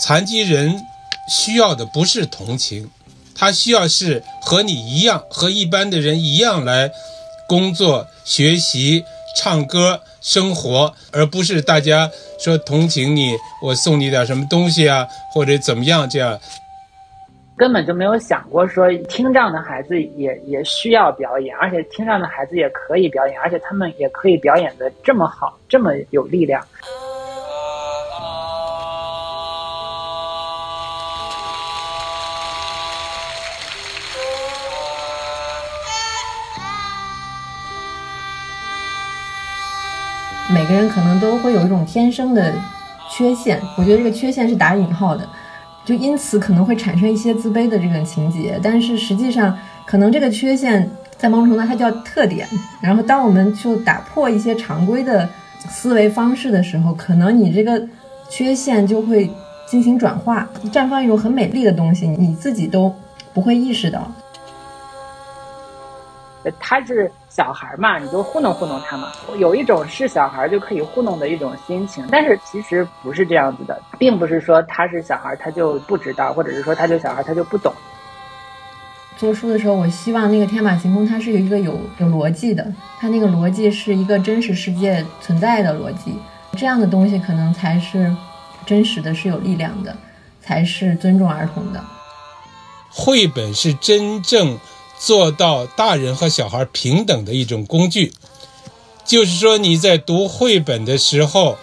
[0.00, 0.74] 残疾人
[1.28, 2.90] 需要的不是同情，
[3.36, 6.90] 他需要是和你一样，和一般的人一样来
[7.46, 9.04] 工作、学习、
[9.36, 16.40] 唱歌、生活，而不是大家说同情你，我送你点什么东西啊，或者怎么样这样。
[17.54, 26.66] 根本就没有想过说听障的孩子也也需要表演，而且听障的孩子也可以表演，而且他们也可以表演的这么好，这么有力量。
[40.72, 42.52] 个人可能都会有一种天生的
[43.10, 45.26] 缺陷，我觉得这个缺陷是打引号的。
[45.84, 52.46] 就因此可能会产生一些自卑的这种情节，但是实际上可能这个缺陷在某种程度它叫特点。
[52.80, 55.28] 然后当我们就打破一些常规的
[55.68, 57.82] 思维方式的时候，可能你这个
[58.28, 59.30] 缺陷就会
[59.66, 62.94] 进行转化，绽放一种很美丽的东西，你自己都
[63.32, 64.12] 不会意识到。
[66.58, 67.10] 他是。
[67.32, 69.12] 小孩嘛，你就糊弄糊弄他嘛。
[69.38, 77.72] 有一种是小孩就可以糊弄的一种心情，但是其实不是这样子的，并不是说他是小孩他就不知道，或者是说他就小孩他就不懂。
[79.16, 82.66] 做书的时候，我希望那个天马行空它是有一个有有逻辑的，
[82.98, 86.18] 它那个逻辑是一个真实世界存在的逻辑，
[86.56, 88.14] 这样的东西可能才是
[88.66, 89.96] 真实的，是有力量的，
[90.42, 91.80] 才是尊重儿童的。
[92.90, 94.58] 绘本是真正。
[95.00, 98.12] 做到大人和小孩平等的一种工具，
[99.06, 101.56] 就是说你在读绘本的时候，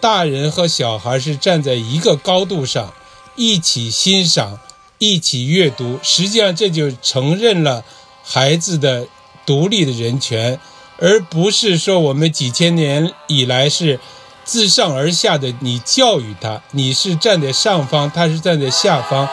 [0.00, 2.94] 大人和小孩是站在一个高度上，
[3.34, 4.60] 一起欣赏，
[4.98, 5.98] 一起阅读。
[6.00, 7.84] 实际上，这就承认了
[8.22, 9.08] 孩子的
[9.44, 10.60] 独立的人权，
[10.98, 13.98] 而不是说我们几千年以来是
[14.44, 19.28] 自上而下的你教育他，你是站在上方，他是站在下方。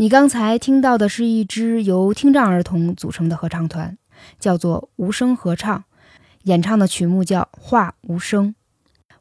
[0.00, 3.98] 你刚才听到的是一支由听障儿童组成的合唱团，
[4.38, 5.84] 叫做无声合唱，
[6.44, 8.48] 演唱的曲目叫《话无声》。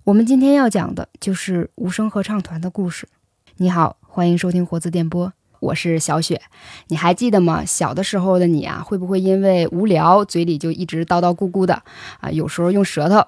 [0.05, 3.09] 我们今天要讲的就是无声合唱团的故事。
[3.57, 6.41] 你好，欢迎收听活字电波，我是小雪。
[6.87, 7.65] 你还记得吗？
[7.65, 11.83] 小的时候的你啊，会不会因为无聊，嘴里就一直叨叨咕咕的
[12.21, 12.31] 啊？
[12.31, 13.21] 有时候用舌头。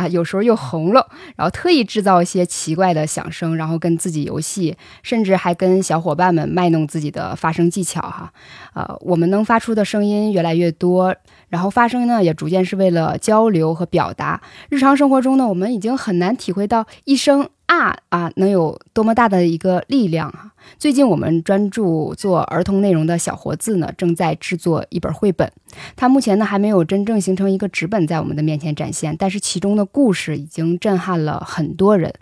[0.00, 1.06] 啊，有时候又红了，
[1.36, 8.32] 然后特意制造一些奇怪的响声，然后跟自己游戏，甚至还跟小伙伴们卖弄自己的发声技巧哈。
[8.72, 11.14] 呃，我们能发出的声音越来越多，
[11.48, 14.40] 然后发声呢也逐渐是为了交流和表达。
[14.70, 17.50] 日常生活中呢，我们已经很难体会到一声。
[17.70, 20.50] 啊啊，能有多么大的一个力量啊！
[20.76, 25.52] 最近我们专注做儿童内容的小活字呢，正在制作一本绘本。
[25.94, 32.12] 它目前呢还没有真正形成一个纸本在我们的面前展现，但是其中的故事已经震撼了很多人。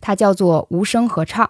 [0.00, 1.46] 它叫做《无声合唱》。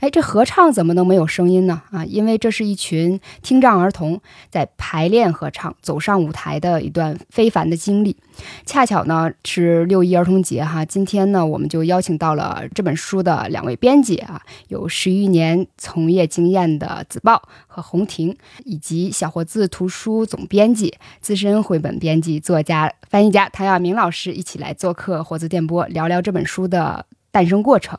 [0.00, 1.82] 哎，这合唱怎么能没有声音呢？
[1.90, 4.20] 啊，因为这是一群听障儿童
[4.50, 8.16] 在排练合唱、走上舞台的一段非凡的经历。
[8.64, 27.04] 恰巧呢是六一儿童节哈，今天呢我们就邀请到了这本书的两位编辑啊，有十余年从业经验的子豹和红婷，以及小活字图书总编辑、资深绘本编辑、作家、翻译家唐亚明老师一起来做客活字电波，聊聊这本书的。
[27.32, 27.98] 诞生过程，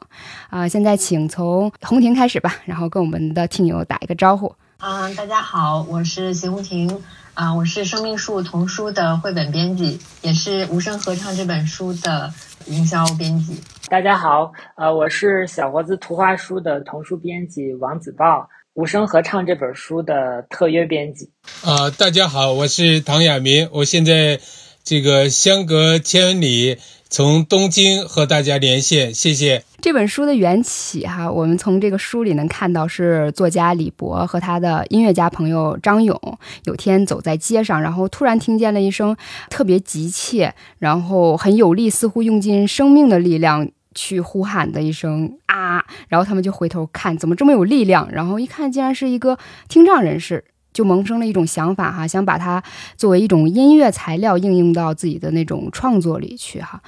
[0.52, 4.54] 啊，现在请从红婷开始吧，然后跟我们的听友打一个招呼。
[4.78, 7.02] 嗯，大家好，我是邢红婷，
[7.34, 12.32] 啊，我是生命树童书的绘本编辑，也是无声合唱这本书的
[12.68, 13.60] 营销编辑。
[13.90, 21.32] 大家好，呃，我是小活子图画书的童书编辑王子豹，无声合唱这本书的特约编辑。
[21.66, 24.40] 啊，大家好，我是唐亚明，我现在
[24.84, 26.78] 这个相隔千里。
[27.14, 29.64] 从东京和大家连线，谢谢。
[29.80, 36.20] 这本书的缘起哈，我们从这个书里能看到，是作家李博和他的音乐家朋友张勇，
[36.64, 39.16] 有天走在街上，然后突然听见了一声
[39.52, 48.12] 特别急切，然后很有力，似乎用尽生命的力量去呼喊的一声啊，然后他们就回头看，怎么这么有力量？
[48.12, 49.38] 然后一看，竟然是一个
[49.70, 50.46] 听障人士。
[50.74, 52.62] 就萌生了一种想法哈，想把它
[52.98, 56.82] 作为一种音乐材料应用到自己的那种创作里去哈。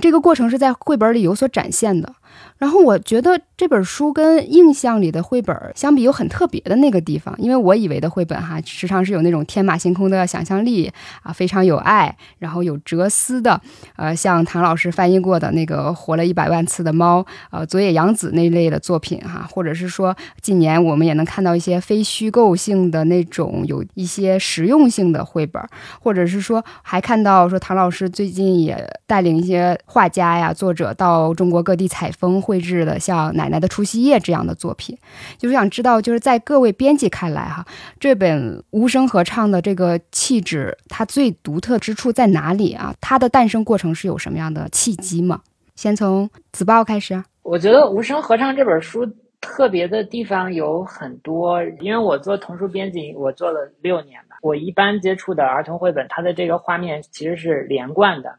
[0.00, 2.14] 这个过程是在绘本里有所展现的。
[2.60, 10.92] 然后我觉得这本书跟印象里的绘本相比有很特别的那个地方，因为我以为的绘本哈，时常是有那种天马行空的想象力
[11.22, 13.58] 啊，非常有爱，然后有哲思的，
[13.96, 25.62] 呃，像唐老师翻译过的那个活了一百万次的猫，呃，佐野洋子那类的作品哈，或者是说近年我们也能看到一些非虚构性的那种有一些实用性的绘本，
[25.98, 32.38] 或者是说还看到说唐老师最近也带领一些画家呀、作者到中国各地采风。
[32.50, 34.98] 绘制的像《奶奶的除夕夜》这样的作品，
[35.38, 37.64] 就是想知道，就是在各位编辑看来，哈，
[38.00, 42.92] 这本无声合唱的这个气质，它最独特之处在哪里啊？
[43.00, 45.42] 它的诞生过程是有什么样的契机吗？
[45.76, 47.22] 先从子报开始。
[47.42, 49.06] 我觉得无声合唱这本书
[49.40, 54.36] 特别的地方有很多，因为我做童书编辑，我做了六年吧。
[54.42, 58.34] 我一般接触的儿童绘本，它的这个画面其实是连贯的。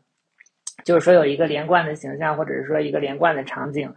[0.83, 3.93] 就是说有一个连贯的形象，或者是说一个连贯的场景，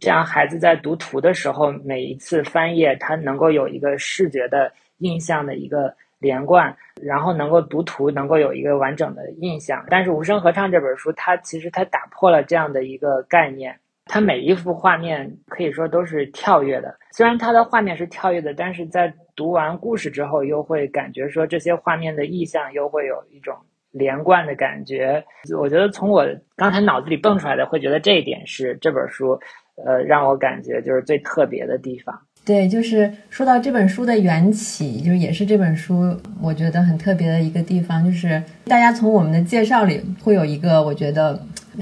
[0.00, 9.84] 这样孩子在读图的时候，每一次翻页，他能够有一个视觉的印象的一个连贯，然后能够读图，能够有一个完整的印象。
[9.88, 16.96] 但是《无声合唱》这本书，它其实它打破了这样的一个概念，它每一幅画面可以说都是跳跃的。
[17.10, 23.56] 虽然它的画面是跳跃的，但是在读完故事之后，又会感觉说这些画面的意象又会有一种。
[23.92, 25.22] 连贯的感觉，
[25.58, 29.38] 我觉得从我刚才脑子里蹦出来的，会觉得这一点是这本书，
[29.86, 32.18] 呃，让我感觉就是最特别的地方。
[32.44, 41.38] 对，就是说到这本书的缘起，就是也是这本书我觉得很特别的一个地方，就是大家从我们的介绍里会有一个我觉得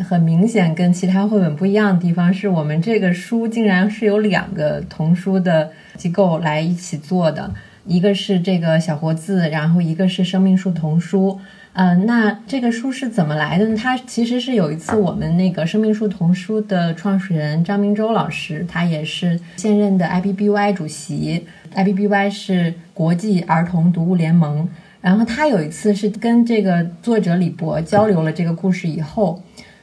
[0.06, 7.50] 很明显跟其他绘本不一样的地方，是我们这个书竟然是有两个童书的机构来一起做的，
[7.86, 11.40] 一个是这个小活字，然后一个是生命树童书。
[11.72, 13.76] 嗯，那这个书是怎么来的呢？
[13.76, 24.68] 它其实是有一次我们那个生命树童书的创始人张明洲老师，他也是现任的 IBBY 主席，IBBY 是国际儿童读物联盟。
[25.00, 29.40] 然后他有一次是跟这个作者李博交流了这个故事以后，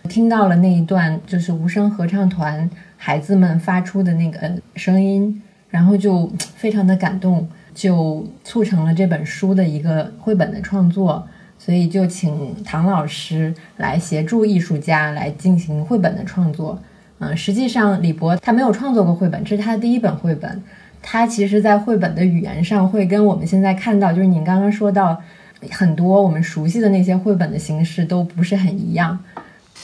[0.09, 11.25] 听到了那一段就是无声合唱团孩子们发出的那个声音，然后就非常的感动，就促成了这本书的一个绘本的创作。
[11.67, 16.81] 所以就请唐老师来协助艺术家来进行绘本的创作。
[17.19, 20.63] 嗯，实际上李博他没有创作过绘本，这是他的第一本绘本。
[21.01, 25.21] 他其实，在绘本的语言上会跟我们现在看到，就是您刚刚说到
[25.69, 29.19] 很多我们熟悉的那些绘本的形式都不是很一样。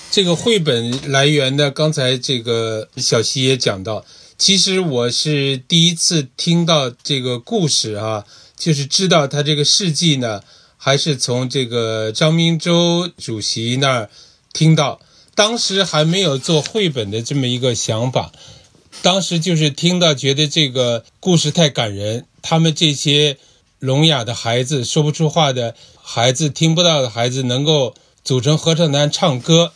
[0.09, 4.05] 这个绘本来源呢，刚才这个小溪也讲到，
[4.37, 8.23] 其实我是第一次听到这个故事啊，
[8.55, 10.39] 就是知道他这个事迹呢。
[10.85, 14.09] 还是从这个张明洲主席那儿
[14.51, 14.99] 听到，
[15.33, 18.33] 当时还没有做绘本的这么一个想法，
[19.01, 23.37] 当时就是听到觉得这个故事太感人，他们这些
[23.79, 27.95] 聋哑的孩子、说不出话的孩子、听不到的孩子能够
[28.25, 29.71] 组成合唱团唱歌，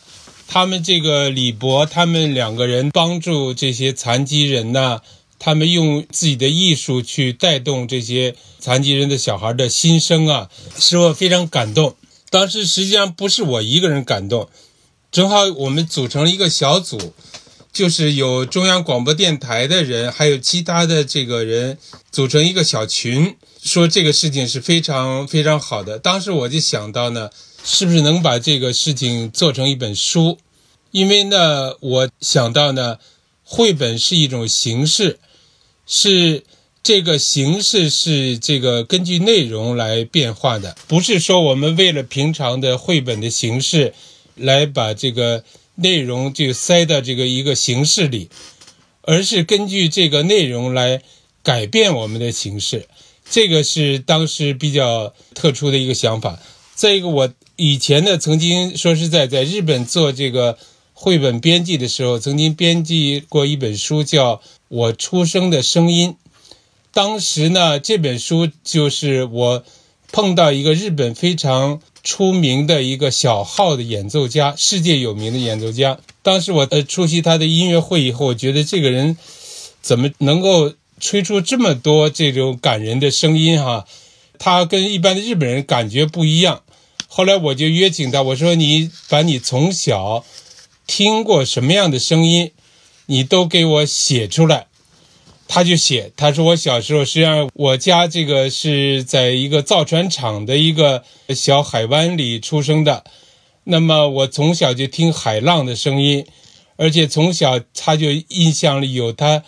[0.46, 5.00] 他们这个李博他们两个人帮助这些残疾人呢。
[5.38, 11.94] 他们用自己的艺术去带动这些残疾人的小孩的心声啊，使我非常感动。
[12.30, 14.48] 当时实际上不是我一个人感动，
[15.10, 17.14] 正好我们组成了一个小组，
[17.72, 21.78] 就是有中央广播电台的人，还有其他的这个人
[22.10, 25.98] 组成一个小群，说这个事情是非常非常好的。
[25.98, 27.30] 当时我就想到呢，
[27.64, 30.38] 是不是能把这个事情做成一本书？
[30.90, 32.98] 因为呢，我想到呢，
[33.44, 35.18] 绘本是一种形式。
[35.90, 36.44] 是
[36.82, 43.94] 这个形式是这个根据内容来变化的，不是说我们为了平常的绘本的形式
[44.34, 45.44] 来把这个
[45.76, 48.28] 内容就塞到这个一个形式里，
[49.02, 51.02] 而是根据这个内容来
[51.42, 52.86] 改变我们的形式。
[53.30, 56.38] 这个是当时比较特殊的一个想法。
[56.74, 60.58] 再一个，我以前呢曾经说实在在日本做这个
[60.92, 64.42] 绘本编辑的时候，曾经编辑过一本书叫。
[64.68, 66.16] 我出生的声音，
[66.92, 69.64] 当时呢，这本书就是我
[70.12, 75.98] 碰到一个日本非常出名的一个小号的演奏家，世界有名的演奏家。
[76.22, 79.16] 当时我呃出席他的音乐会以后，我觉得这个人
[79.80, 83.86] 怎么能够吹出这么多这种感人的声音哈？
[84.38, 86.62] 他跟一般的日本人感觉不一样。
[87.06, 90.24] 后来我就约请他，我说你把你从小
[90.86, 92.52] 听过什么样的声音？
[93.10, 94.66] 你都给我写出来，
[95.46, 96.12] 他就写。
[96.14, 101.02] 他说我小时候实际上我家这个是在一个造船厂的一个
[101.34, 103.04] 小海湾里出生的，
[103.64, 106.26] 那么我从小就听海浪的声音，
[106.76, 109.42] 而且从小他就印象里有他，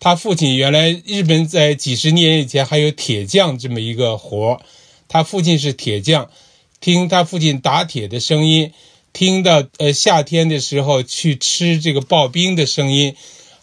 [0.00, 4.58] 他父亲原来日本在几十年以前还有铁匠这么一个活
[5.06, 6.30] 他父亲是铁匠，
[6.80, 8.72] 听他父亲打铁的声音，
[9.12, 13.14] 听到呃夏天的时候去吃这个刨冰的声音，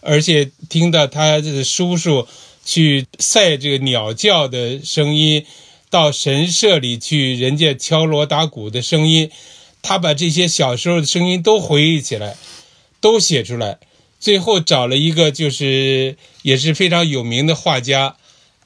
[0.01, 2.27] 而且听到他的叔叔
[2.63, 5.45] 去赛这个鸟叫的声音，
[5.89, 9.31] 到神社里去人家敲锣打鼓的声音，
[9.81, 12.35] 他把这些小时候的声音都回忆起来。
[13.01, 13.79] 都写出来，
[14.19, 18.17] 最后找了一个就是也是非常有名的画家，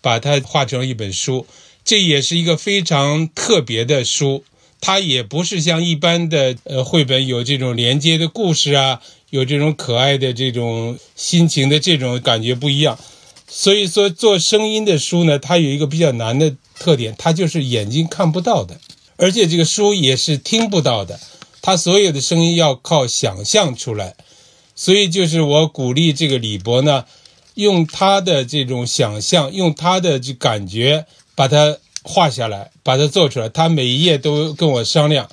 [0.01, 1.45] 把它画成一本书。
[1.85, 4.43] 这也是一个非常特别的书，
[4.85, 8.99] 它也不是像一般的呃绘本有这种连接的故事啊，
[9.29, 12.99] 有这种可爱的这种心情的这种感觉不一样。
[13.47, 18.77] 所以说做声音的书呢，它有一个比较难的特点，它就是眼睛看不到的，
[19.15, 21.17] 而且这个书也是听不到的。
[21.61, 24.15] 它所有的声音要靠想象出来，
[24.75, 27.05] 所以就是我鼓励这个李博呢，
[27.53, 33.49] 用他的这种想象，用他的这感觉，把它画下来，把它做出来。
[33.49, 35.29] 他每一页都跟我商量，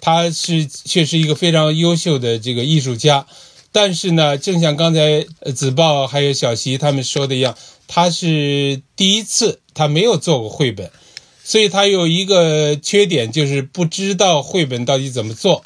[0.00, 3.26] 他是确实一个非常优秀的这个艺术家，
[3.70, 5.24] 但是呢，正像刚才
[5.54, 10.90] 子豹还有小溪他们说的一样，他是第一次，他没有做过绘本。
[11.44, 15.64] 所以他有一个缺点，就是不知道绘本到底怎么做，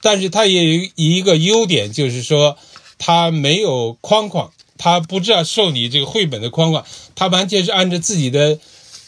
[0.00, 2.56] 但是他也有一个优点，就是说
[2.96, 8.58] 他没有框框，他不知道受你这个绘本的框框，他完全是按照自己的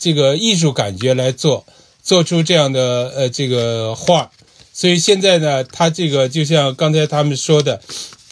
[0.03, 1.65] 这个艺术感觉来做，
[2.03, 4.33] 做出这样的呃这个画。
[4.73, 7.81] 所以现在呢，他这个就像刚才他们说的，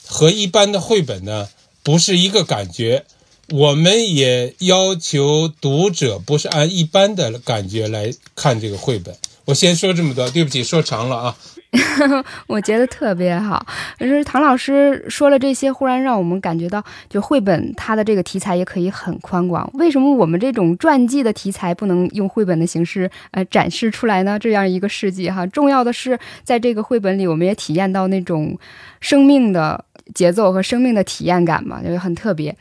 [0.04, 1.48] 和一般的绘本呢
[1.84, 3.04] 不是一个感觉。
[3.50, 9.14] 我们也要求读者不是按一般的感觉来看这个绘本。
[9.50, 11.36] 我先说这么多，对不起，说长了啊。
[12.46, 13.64] 我觉得特别好，
[13.98, 19.68] 就是唐老师说了这些，忽然让我们感觉到，就绘本它的这个题材也可以很宽广。
[19.74, 24.38] 为什么我们这种传记的题材不能用绘本的形式呃展示出来呢？
[24.38, 28.56] 这样一个世纪哈，重要的是在这个绘本里，我们也体验到那种
[29.00, 29.84] 生命的。
[30.12, 32.52] 节奏和生命的体验感嘛，就很特别。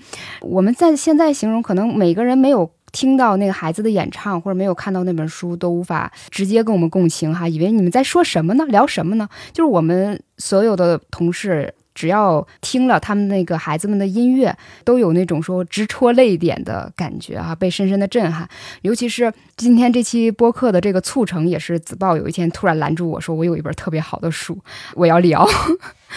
[0.41, 7.47] 我们在现在形容，可能每个人没有听到那个孩子的演唱，或者没有看到那本书，都无法直接跟我们共情哈。
[7.47, 8.65] 以为你们在说什么呢？
[8.65, 9.27] 聊什么呢？
[9.51, 11.73] 就是我们所有的同事。
[11.95, 14.55] 只要听了他们那个孩子们的音乐，
[14.85, 18.47] 都有那种说直戳泪点的感觉啊，被深深的震撼。
[18.83, 24.57] 尤其是今天这期播客的这个促成，也是子豹有一天突然拦住我说：“我有一本特别好的书，
[24.95, 25.45] 我要聊。”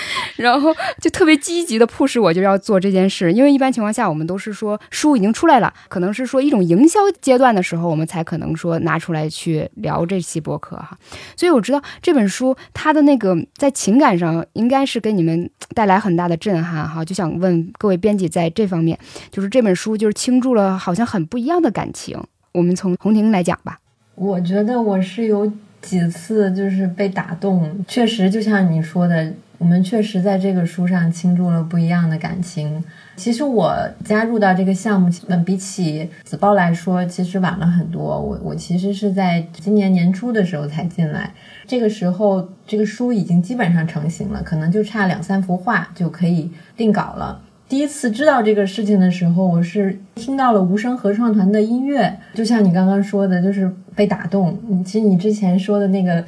[0.36, 3.32] 然后就特别积极的迫使我就要做这件事。
[3.32, 10.98] 因为一般情况下，我们都是说书已经出来了，可能是说一种营销阶段的时候，我们才可能说拿出来去聊这期播客哈。
[11.36, 15.50] 所以我知道这本书它的那个在情感上应该是给你们。
[15.74, 18.98] 带来很大的震撼哈，就想问各位编辑，在这方面，
[19.30, 22.22] 就是这本书就是倾注了好像很不一样的感情。
[22.52, 23.78] 我们从红婷来讲吧。
[24.14, 29.32] 我觉得我是有几次就是被打动，确实就像你说的，
[29.62, 32.82] 我们确实在这个书上倾注了不一样的感情。
[33.14, 33.72] 其实我
[34.04, 38.20] 加入到这个项目，嗯，比起子豹来说，其实晚了很多。
[38.20, 41.32] 我我其实是在今年年初的时候才进来。
[41.64, 47.40] 这个时候，这个书已经基本上成型了，可能就差两三幅画就可以定稿了。
[47.68, 54.58] 第一次知道这个事情的时候，我是听到了无声合唱团的音乐，就像你刚刚说的，就是被打动。
[54.84, 56.24] 其实你之前说的那个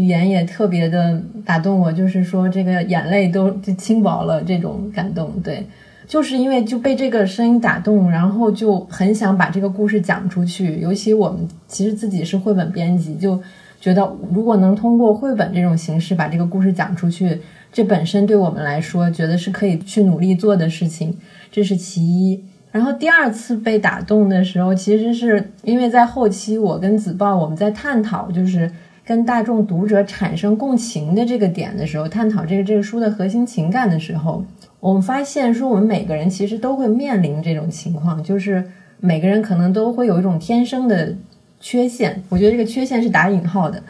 [0.00, 5.30] 语言也特别的打动我，就是说这个眼泪都就轻薄了，这种感动。
[5.42, 5.66] 对，
[6.06, 10.80] 就是因为就被这个声音打动，然后就很想把这个故事讲出去。
[10.80, 13.40] 尤其我们其实自己是绘本编辑，就。
[13.80, 17.40] 觉得如果能通过绘本这种形式把这个故事讲出去，
[17.72, 21.16] 这本身对我们来说，觉得是可以去努力做的事情，
[21.50, 22.44] 这是其一。
[22.70, 28.70] 然后第二次被打动的时候，其实是因为在后期我跟子豹我们在探讨，就是
[29.10, 34.44] 跟大众读者产生共情的这个点的时候，探讨这个这个书的核心情感的时候，
[34.78, 38.64] 我们发现说我们每个人其实都会面临这种情况，就是
[39.00, 41.16] 每个人可能都会有一种天生的。
[41.58, 43.82] 缺陷，我觉得这个缺陷是打引号的，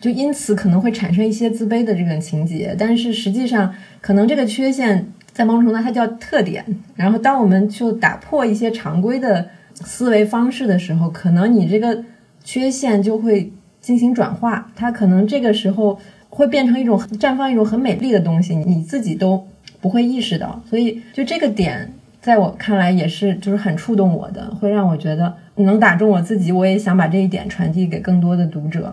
[0.00, 2.74] 就因此可能会产生一些自卑的这种情节。
[2.78, 6.64] 但是实际上，可能这个缺陷在某种程度它叫特点。
[6.96, 12.02] 然后，当我们就打破一些常规的思维方式的时候，可能你这个
[12.42, 13.52] 缺陷就会
[13.82, 15.98] 进行转化，它可能这个时候
[16.30, 19.46] 会变成一种绽放一种很美丽的东西，你自己都
[19.82, 20.62] 不会意识到。
[20.70, 25.34] 所以，就这个点，在我看来也是就是很触动我的，会让我觉得。
[25.56, 28.90] 能打中我自己，我也想把这一点传递给更多的读者。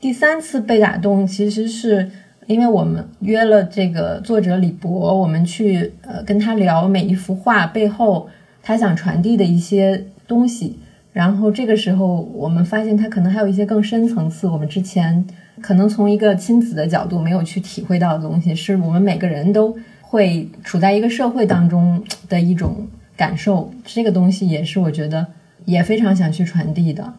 [0.00, 2.10] 第三次被打动，其实是
[2.46, 8.28] 因为我们约了这个作者李博，我们去呃跟他聊每一幅画背后
[8.62, 10.80] 他想传递的一些东西。
[11.16, 15.24] 然后这个时候，我们发现他可能还有一些更深层次，我们之前
[15.62, 23.72] 可能从一个亲子的角度没有去体会到的东西，是我们每个人都会处在一个社会当中的一种感受。
[23.82, 25.26] 这个东西也是我觉得
[25.64, 27.14] 也非常想去传递的。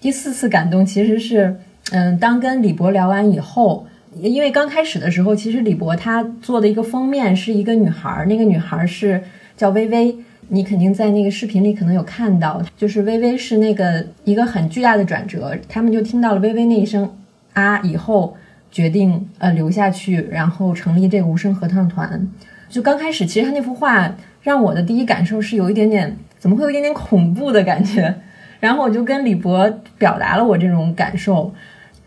[0.00, 1.56] 第四次感动其实是，
[1.90, 9.20] 嗯，当跟李博聊完以后，因为刚开始的时候，其实李博他做的一个封面是一个女孩，那个女孩是
[9.56, 10.16] 叫微微。
[10.52, 17.08] 你肯定在那个视频里可能有看到，就是微微是那个一个很巨大的转折，他们就听到了微微那一声
[17.52, 18.36] 啊，以后
[18.68, 22.28] 决定呃留下去，然后成立这个无声合唱团。
[22.68, 28.12] 就刚开始，其实他那幅画让我的第一感受是有一点点，怎么会有一点点恐怖的感觉？
[28.58, 31.54] 然后我就跟李博表达了我这种感受，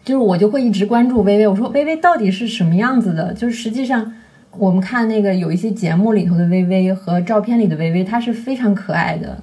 [0.03, 3.33] 就是我就会一直关注微微，我说微微到底是什么样子的？
[3.33, 4.13] 就是实际上。
[4.57, 9.41] 我们看那个有一些节目里头的微微和照片里的微微，她是非常可爱的，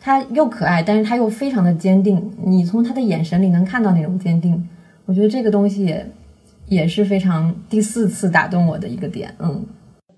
[0.00, 2.32] 她又可爱，但是她又非常的坚定。
[2.44, 4.68] 你从她的眼神里能看到那种坚定，
[5.06, 6.12] 我觉得这个东西也
[6.66, 9.34] 也是非常第四次打动我的一个点。
[9.38, 9.66] 嗯，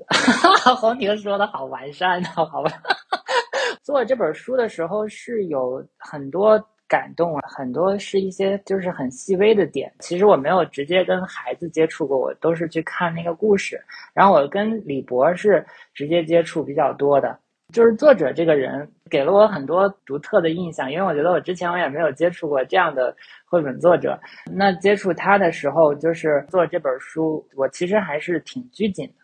[0.76, 2.70] 黄婷说的好完善的，好吧？
[3.82, 6.62] 做这本书的时候是有很多。
[6.94, 9.92] 感动啊，很多是一些就是很细微的点。
[9.98, 13.80] 其实我没有直接跟孩子接触过，我都是去看那个故事。
[14.12, 17.36] 然后我跟李博是直接接触比较多的，
[17.72, 23.12] 就是作者这个人给了我很多独特的印象，因为我觉得我之前我也没有接触过这样的
[23.44, 24.16] 绘本作者。
[24.52, 29.14] 那接触他的时候，就是做这本书，我其实还是挺拘谨的。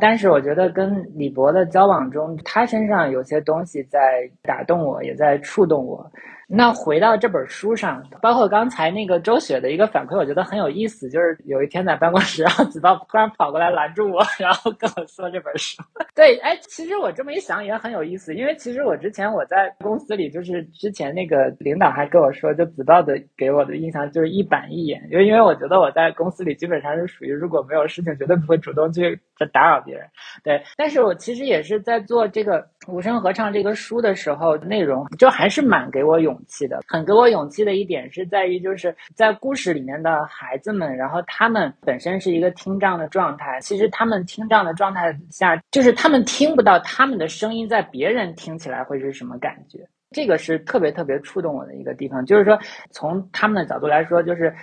[0.00, 6.10] 但是我觉得跟李博的交往中，他身上有些东西在打动我，也在触动我。
[6.50, 11.10] 那回到这本书上，包括刚才那个周雪的一个反馈，我觉得很有意思。
[11.10, 15.82] 就是有一天在办公室，然后子豹突然跑过来拦住我，然后跟我说这本书。
[16.16, 29.20] 对，哎，其实我这么一想也很有意思，因为其实我之前我在公司里，就是之前那个领导还跟我说，就子豹的给我的印象就是一板一眼，就因为我觉得我在公司里基本上是属于如果没有事情，绝对不会主动去
[29.52, 30.06] 打扰别人。
[30.42, 36.37] 对，但是我其实也是在做这个无声合唱这个书的时候，内容就还是蛮给我勇。
[36.46, 49.78] 气的，很给我勇气的一点是在于，就是在故事里面的孩子们，然后他们本身是一个听障的状态，其实他们听障的状态下，就是他们听不到他们的声音，在别人听起来会是什么感觉？
[50.10, 52.58] 这个是特别特别触动我的一个地方，就是说
[52.90, 54.54] 从他们的角度来说，就是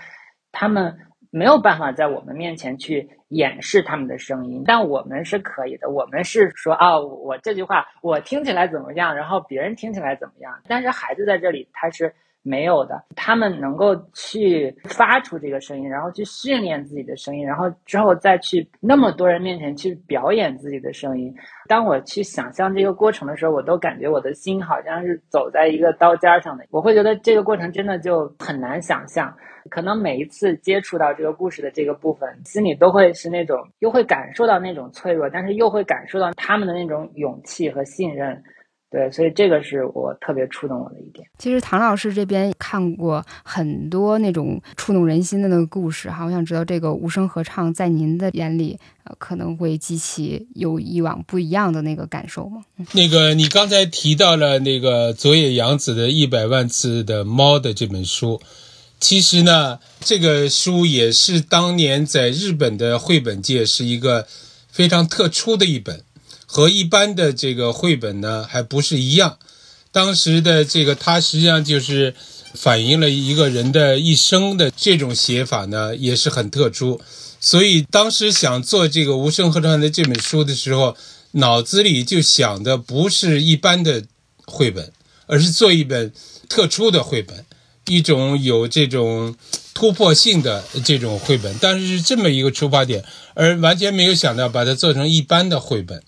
[0.52, 0.96] 他们。
[1.36, 5.90] 没有办法在我们面前去掩饰他们的声音，但我们是可以的。
[5.90, 10.58] 我们是说啊，我这句话我听起来怎么样，然后别人听起来怎么样。
[10.66, 12.16] 但是孩子在这里他是
[12.48, 21.34] 没有的，他们能够去发出这个声音，然后去训练自己的声音，然后之后再去那么多人面前去表演自己的声音。
[21.68, 26.64] 当我去想象这个过程的时候，我都感觉我的心好像是走在一个刀尖上的。
[26.70, 29.36] 我会觉得这个过程真的就很难想象。
[29.72, 38.44] 可能每一次接触到这个故事的这个部分，心里都会是那种，又会感受到那种脆弱，但是又会感受到他们的那种勇气和信任。
[38.90, 41.28] 对，所以这个是我特别触动我的一点。
[41.38, 52.64] 其实唐老师这边看过很多那种触动人心的那个故事哈，我想知道这个无声合唱在您的眼里，呃，可能会激起有以往不一样的那个感受吗？
[52.94, 58.40] 那个你刚才提到了那个佐野洋子的一百万次的猫的这本书。
[58.98, 64.26] 其实呢，这个书也是当年在日本的绘本界是一个
[64.70, 66.02] 非常特殊的一本，
[66.56, 69.38] 和一般的这个绘本呢还不是一样。
[69.92, 72.16] 当时的这个它实际上就是
[72.54, 77.02] 反映了一个人的一生的这种写法呢，也是很特殊。
[77.42, 80.96] 所以当时想做这个无声合唱的这本书的时候，
[81.32, 84.06] 脑子里就想的不是一般的
[84.46, 84.94] 绘本，
[85.28, 86.14] 而是做一本
[86.48, 87.44] 特殊的绘本。
[87.88, 89.36] 一种有这种
[89.74, 96.02] 突破性的这种绘本，但是是这么一个出发点，而完全没有想到把它做成一般的绘本，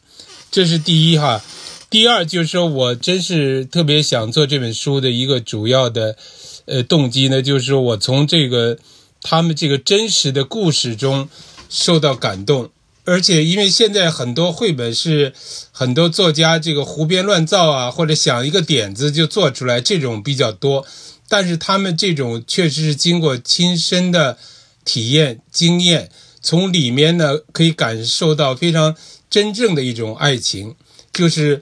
[0.51, 1.41] 这是第一哈。
[1.89, 6.17] 第二就是说我真是特别想做这本书的一个主要的
[6.65, 8.77] 呃动机呢，就是说我从这个
[9.21, 11.29] 他们这个真实的故事中
[11.69, 12.69] 受到感动，
[13.05, 15.33] 而且因为现在很多绘本是
[15.71, 20.86] 很多作家这个胡编乱造啊，或者想一个点子就做出来，这种比较多。
[21.29, 24.38] 但是他们这种确实是经过亲身的
[24.83, 26.10] 体验经验，
[26.47, 28.95] 从里面呢可以感受到非常
[29.29, 30.75] 真正的一种爱情，
[31.12, 31.62] 就是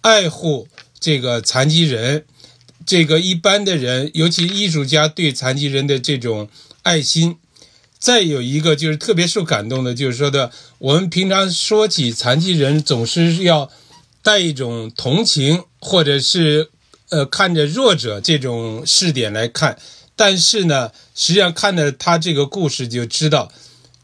[0.00, 0.66] 爱护
[0.98, 2.24] 这个残疾人，
[2.84, 6.48] 这个一般的人，尤其艺术家对残疾人的这种
[6.82, 7.36] 爱心，
[8.00, 13.70] 再有一个就是特别受感动的，就是说的，我们平常说起残疾人，总是要
[14.24, 16.70] 带一种同情，或者是
[17.10, 19.78] 呃看着弱者这种视点来看。
[20.16, 23.52] 但是呢，实际上看着他这个故事就知道，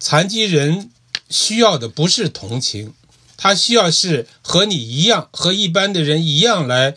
[0.03, 0.91] 残疾人
[1.31, 2.93] 需要的不是同情，
[3.37, 6.97] 他需要是和你一样，和一般的人一样来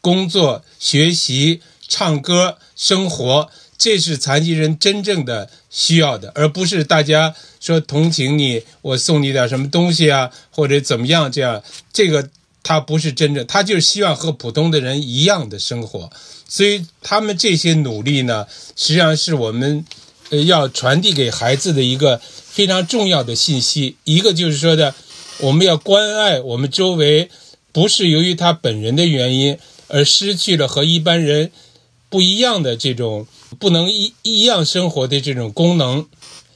[0.00, 3.50] 工作、学习、唱歌、生活。
[3.76, 11.60] 这是残疾人真正的需要的，而不是大家说同情你，我送你点什么东西啊，或者怎么样这样。
[11.92, 12.30] 这个
[12.62, 16.08] 他不是真正，他就是希望和普通的人一样的生活。
[16.48, 19.84] 所以他们这些努力呢，实际上是我们
[20.46, 22.20] 要传递给孩子的一个
[22.54, 23.96] 非常重要的信息。
[24.04, 24.94] 一个就是说的，
[25.40, 27.28] 我们要关爱我们周围，
[27.72, 31.50] 不是由于他本人的原因而失去了和一般人
[32.08, 33.26] 不一样的这种。
[33.56, 36.08] 不能一一样生活的这种功能，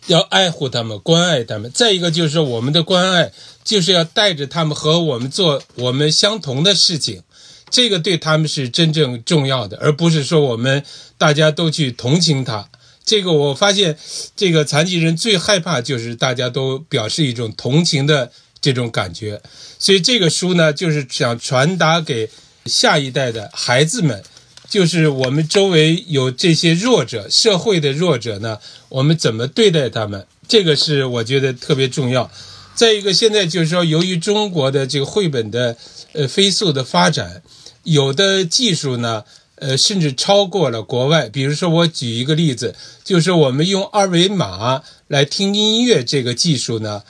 [0.09, 1.71] 要爱护他们，关爱他们。
[1.71, 3.31] 再一个就是，我们的关爱
[3.63, 7.23] 就是要带着他们和我们做我们相同的事情，
[7.71, 10.83] 这个对他们是真正重要的，而不是说我们
[11.17, 12.69] 大家都去同情他。
[13.09, 13.97] 这个我发现，
[14.37, 19.41] 这个残疾人最害怕就是大家都表示一种同情的这种感觉。
[19.79, 22.29] 所以这个书呢，就是想传达给
[22.67, 24.23] 下一代的孩子们。
[24.69, 28.59] 就是我们周围有这些弱者，社会的弱者呢，
[28.91, 30.27] 我们怎么对待他们？
[30.47, 32.31] 这个是我觉得特别重要。
[32.75, 35.75] 再一个，现在就是说，由于中国的这个绘本的
[36.13, 37.43] 呃飞速的发展，
[37.85, 39.25] 有的技术呢，
[39.61, 41.29] 呃，甚至超过了国外。
[41.29, 47.03] 比如说，我举一个例子，就是我们用二维码来听音乐这个技术呢，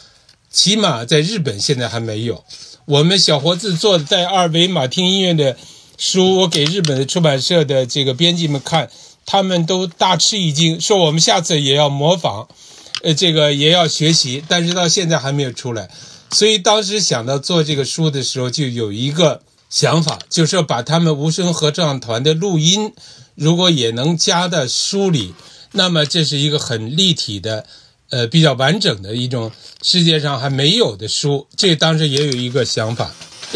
[0.50, 2.44] 起码在日本现在还没有。
[2.84, 5.56] 我们小伙子做带二维码听音乐的。
[6.00, 8.88] 书我给日本的出版社的这个编辑们看，
[9.26, 12.46] 他们都大吃一惊，说我们下次也要模仿，
[13.02, 15.90] 呃，这个也要学习，但是到现在还没有出来。
[16.30, 22.92] 所以当时想到做这个书的时候，就有一个想法，就是要把他们无声合唱团的录音，
[23.34, 25.34] 如果也能加到书里，
[25.72, 27.66] 那么这是一个很立体的，
[28.10, 29.52] 呃，比较完整的一种
[29.82, 31.46] 世界上还没有的书。
[31.56, 33.14] 这当时也有一个想法。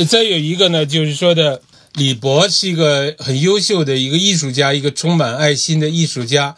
[0.08, 1.62] 再有一个呢，就是说的。
[1.94, 6.56] 李博是一个很优秀的一个艺术家，一个充满爱心的艺术家。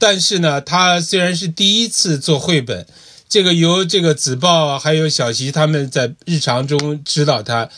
[0.00, 2.84] 但是呢，他虽然是第一次做绘本，
[3.28, 7.70] 这个由这个子报还有小齐他们在日常中指导他。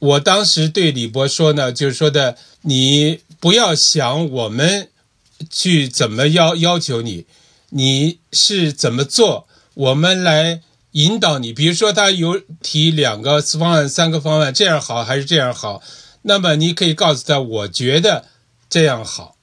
[0.00, 4.88] 我当时对李博说呢，就是说的，你不要想我们
[5.48, 7.26] 去怎么要要求你，
[7.70, 10.60] 你是怎么做，我们来
[10.92, 11.52] 引导你。
[11.52, 15.82] 比如说，他有提两个方案、三个方案，这样好还是这样好？
[16.22, 18.26] 那么你可以告诉他，我觉得
[18.68, 19.36] 这样好，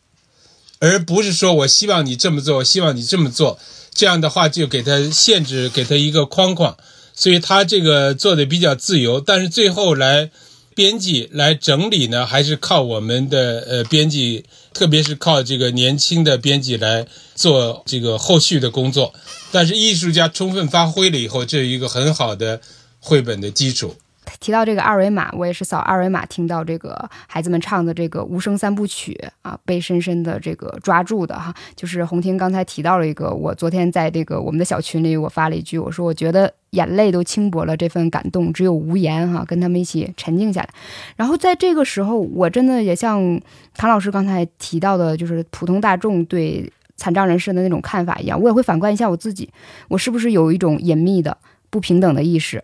[0.79, 3.57] 而不是说我希望你这么做，我希望你这么做。
[3.93, 6.77] 这样的话就给他限制，给他一个框框，
[7.15, 9.19] 所以他这个做的比较自由。
[9.19, 10.29] 但是最后来
[10.77, 19.11] 编辑、来整理呢，还是靠我们的呃编辑，特别是靠这个年轻的编辑来做这个后续的工作。
[19.51, 22.61] 但是艺术家充分发挥了以后，这有一个很好的
[22.99, 23.95] 绘本的基础。
[24.39, 31.53] 提到这个二维码，我也是扫二维码听到这个孩子们唱的这个无声三部曲啊，被深深的这个抓住的哈。
[31.75, 40.69] 就是红婷刚才提到了一个，我昨天在这个我们的小群里，我发了一句，我说我觉得眼泪都轻薄了，这份感动只有无言哈，跟他们一起沉静下来。
[41.15, 43.39] 然后在这个时候，我真的也像
[43.75, 49.49] 唐老师刚才提到的，就是普通大众对残障人士的那种看法一样，我也会反观一下我自己，
[49.87, 51.37] 我是不是有一种隐秘的
[51.69, 52.63] 不平等的意识，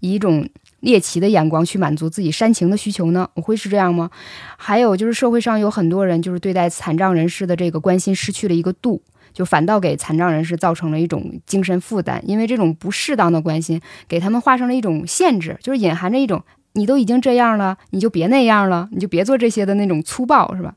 [0.00, 0.48] 以一种。
[0.82, 3.28] 猎奇的眼光去满足自己煽情的需求呢？
[3.34, 4.10] 我会是这样吗？
[4.56, 9.00] 还有就是社会上有很多人就是对待残障人士的这个关心失去了一个度，
[9.32, 12.20] 就反倒给残障人士造成了一种精神负担。
[12.26, 16.42] 因为这种不适当的关心，给他们画上了一种限制，就是隐含着一种
[16.72, 20.74] 你都已经这样了，你就别那样了，你就别做这些的那种粗暴，是吧？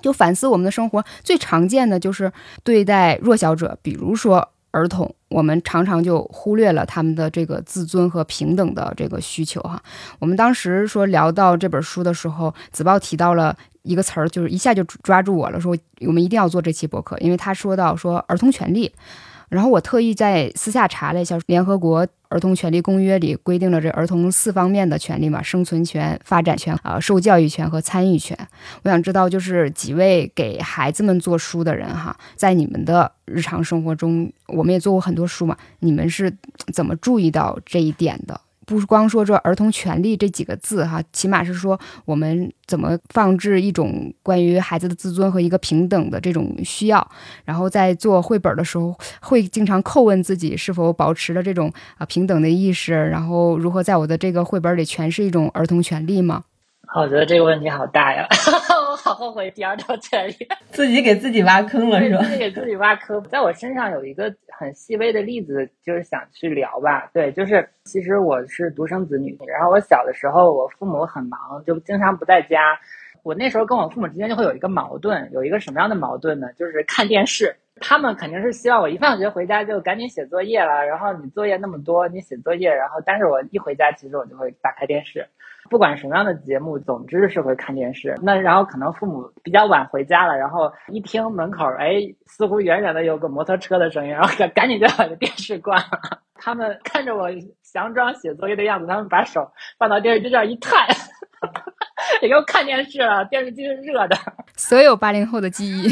[0.00, 2.32] 就反思我们的生活最常见的就是
[2.64, 4.48] 对待弱小者，比如说。
[4.72, 9.80] 儿童，我们常常就忽略了他们的这个自尊和平等的这个需求哈。
[10.18, 18.92] 我们当时说聊到这本书的时候，子豹提到了一个词儿，就是一下就抓住我了，说我们一定要做这期博客，因为他说到说儿童权利。
[19.52, 28.34] 然后我特意在私下查了一下联合国儿童权利公约里规定了这儿童四方面的权利嘛，生存权、发展权、啊受教育权和参与权。
[28.82, 36.34] 我想知道，就是几位给孩子们做书的人哈，在你们的日常生活中，我们也做过很多书嘛，你们是
[36.72, 38.40] 怎么注意到这一点的？
[38.72, 47.06] 不光说这儿童权利这几个字哈，起码是说我们怎么放置一种关于孩子的自尊和一个平等的这种需要。
[47.44, 56.44] 然后在做绘本的时候，会经常叩问自己是否保持了这种啊平等的意识，然后如何在我的这个绘本里诠释一种儿童权利吗？
[56.94, 58.26] 我觉得这个问题好大呀，
[58.90, 60.36] 我好后悔第二道权利，
[60.70, 62.22] 自己给自己挖坑了是吧？
[62.22, 63.22] 自己给自己挖坑。
[63.24, 67.08] 在我身上有一个很细微的例子，就是想去聊吧。
[67.14, 72.78] 对，就是其实我是独生子女，然后我小的时候我父母很忙，就经常不在家。
[73.22, 76.48] 我那时候跟我父母之间就会有一个矛盾，有一个什么样的矛盾呢？
[76.58, 77.54] 就是看电视。
[77.80, 85.26] 他们肯定是希望我一放学回家就赶紧写作业了，然后你作业那么多，你写作业，然后但是我一回家，其实我就会打开电视。
[85.72, 88.14] 不管什么样的节目，总之是会看电视。
[88.20, 91.94] 那然后可能父母比较晚回家了，然后一听门口，哎，
[92.26, 95.98] 似乎远远的有个摩托车的声音，然后赶 赶紧就把这电视关了。
[96.36, 97.30] 他们看着我
[97.64, 100.86] 佯装写作业的样子，他们把手放到电视机上一探，
[102.20, 103.24] 也又看电视了。
[103.24, 104.16] 电视机是热的。
[104.54, 105.88] 所有八零后的记忆。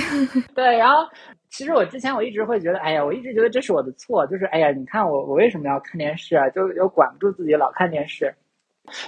[0.54, 1.08] 对，然后
[1.48, 6.50] 其实我之前我一直会觉得，哎呀，我一直觉得这是我的错，就是哎呀，你看我我为什么要看电视啊？
[6.50, 8.34] 就又管不住自己，老看电视。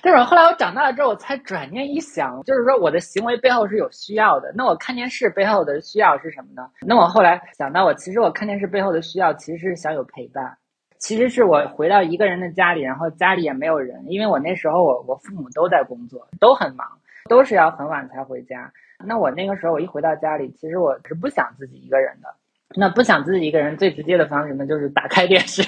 [0.03, 4.53] 但是后来我长大了之后，我才转念一想，就是说我的行为背后是有需要的。
[4.55, 6.68] 那我看电视背后的需要是什么呢？
[6.87, 10.57] 那我后来想到，我其实我看电视背后的需要其实是想有陪伴，
[10.99, 16.87] 其实是我回到一个人的家里，然后家里也没有人，因为我那时候我我父母都在工作，都很忙，
[17.29, 18.73] 都是要很晚才回家。
[19.05, 22.29] 那我那个时候我一回到家里，其实我是不想自己一个人的。
[22.75, 25.62] 那不想自己一个人最直接的方式呢，就是打开电视。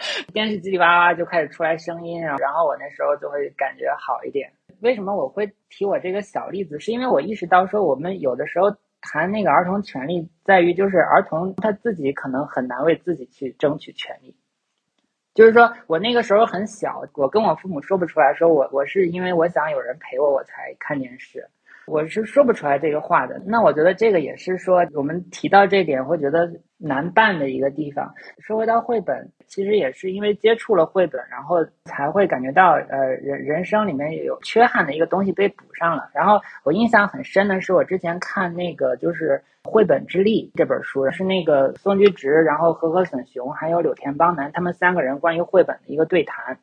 [0.32, 4.50] 电视叽里哇哇就开始出来声音，然后然后我那时候就会感觉好一点。
[4.80, 6.80] 为什么我会提我这个小例子？
[6.80, 14.34] 是因为我意识到说，我们有的时候谈那个儿童权利，在于就是儿童他自己可能很难为自己去争取权利。
[15.34, 21.48] 就是说我那个时候很小，我跟我父母说不出来，说我我是因为我想有人陪我，我才看电视。
[21.90, 23.40] 我是说不出来这个话的。
[23.44, 26.48] 那我觉得这个也是说，我们提到这点会觉得
[26.78, 28.14] 难办的一个地方。
[28.38, 36.08] 说回到绘本，其实也是因为接触了绘本，然后才会感觉到，呃，人人生里面有缺憾的一个东西被补上了。
[36.14, 46.56] 然后我印象很深的是，我之前看那个就是《绘本之力》这本书，是那个松居直，然后和和隼雄还有柳田邦男他们三个人关于绘本的一个对谈。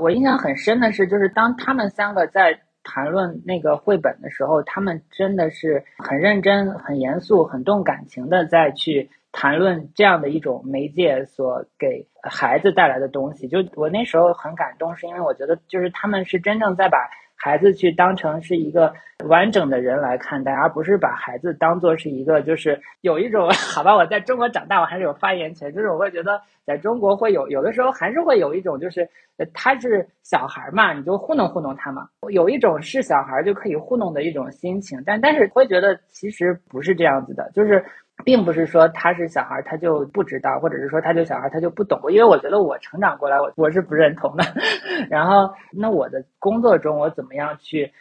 [0.00, 2.60] 我印象很深的是，就是当他们三个在。
[2.92, 13.46] 谈论那个绘本的时候，他们真的是很认真、很严肃、很动感情的在去谈论这样的一种媒介所给孩子带来的东西。
[13.46, 16.98] 就我那时候很感动，是因为我觉得就是他们是真正在把。
[17.42, 18.92] 孩子去当成是一个
[19.24, 25.72] 完整的人来看待，而不是把孩子当做是一个，就是有一种 好吧，我在中国长大，我还是有发言权。
[25.72, 29.08] 就是我会觉得，在中国会有有的时候还是会有一种，就是
[29.54, 35.02] 他是小孩嘛，你就糊弄糊弄他嘛，有一种是小孩就可以糊弄的一种心情。
[35.06, 37.82] 但但是会觉得其实不是这样子的，就是。
[38.24, 42.00] 并不是说他是小孩他就不知道，或者是说他就小孩他就不懂。
[42.10, 44.44] 因为我觉得我成长过来，我我是不认同的。
[45.10, 47.92] 然后，那我的工作中，我怎么样去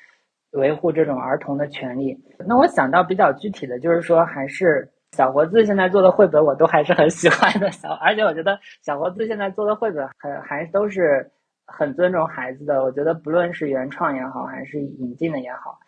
[0.51, 2.17] 维护这种儿童的权利？
[2.47, 7.71] 那我想到比较具体的就是说，还是小活字现在做的绘本，我都还是很喜欢的。
[7.71, 11.31] 小，而且我觉得小活字现在做的绘本，很还都是
[11.65, 12.83] 很尊重孩子的。
[12.83, 15.79] 我觉得不论是原创也好，还是引进的也好。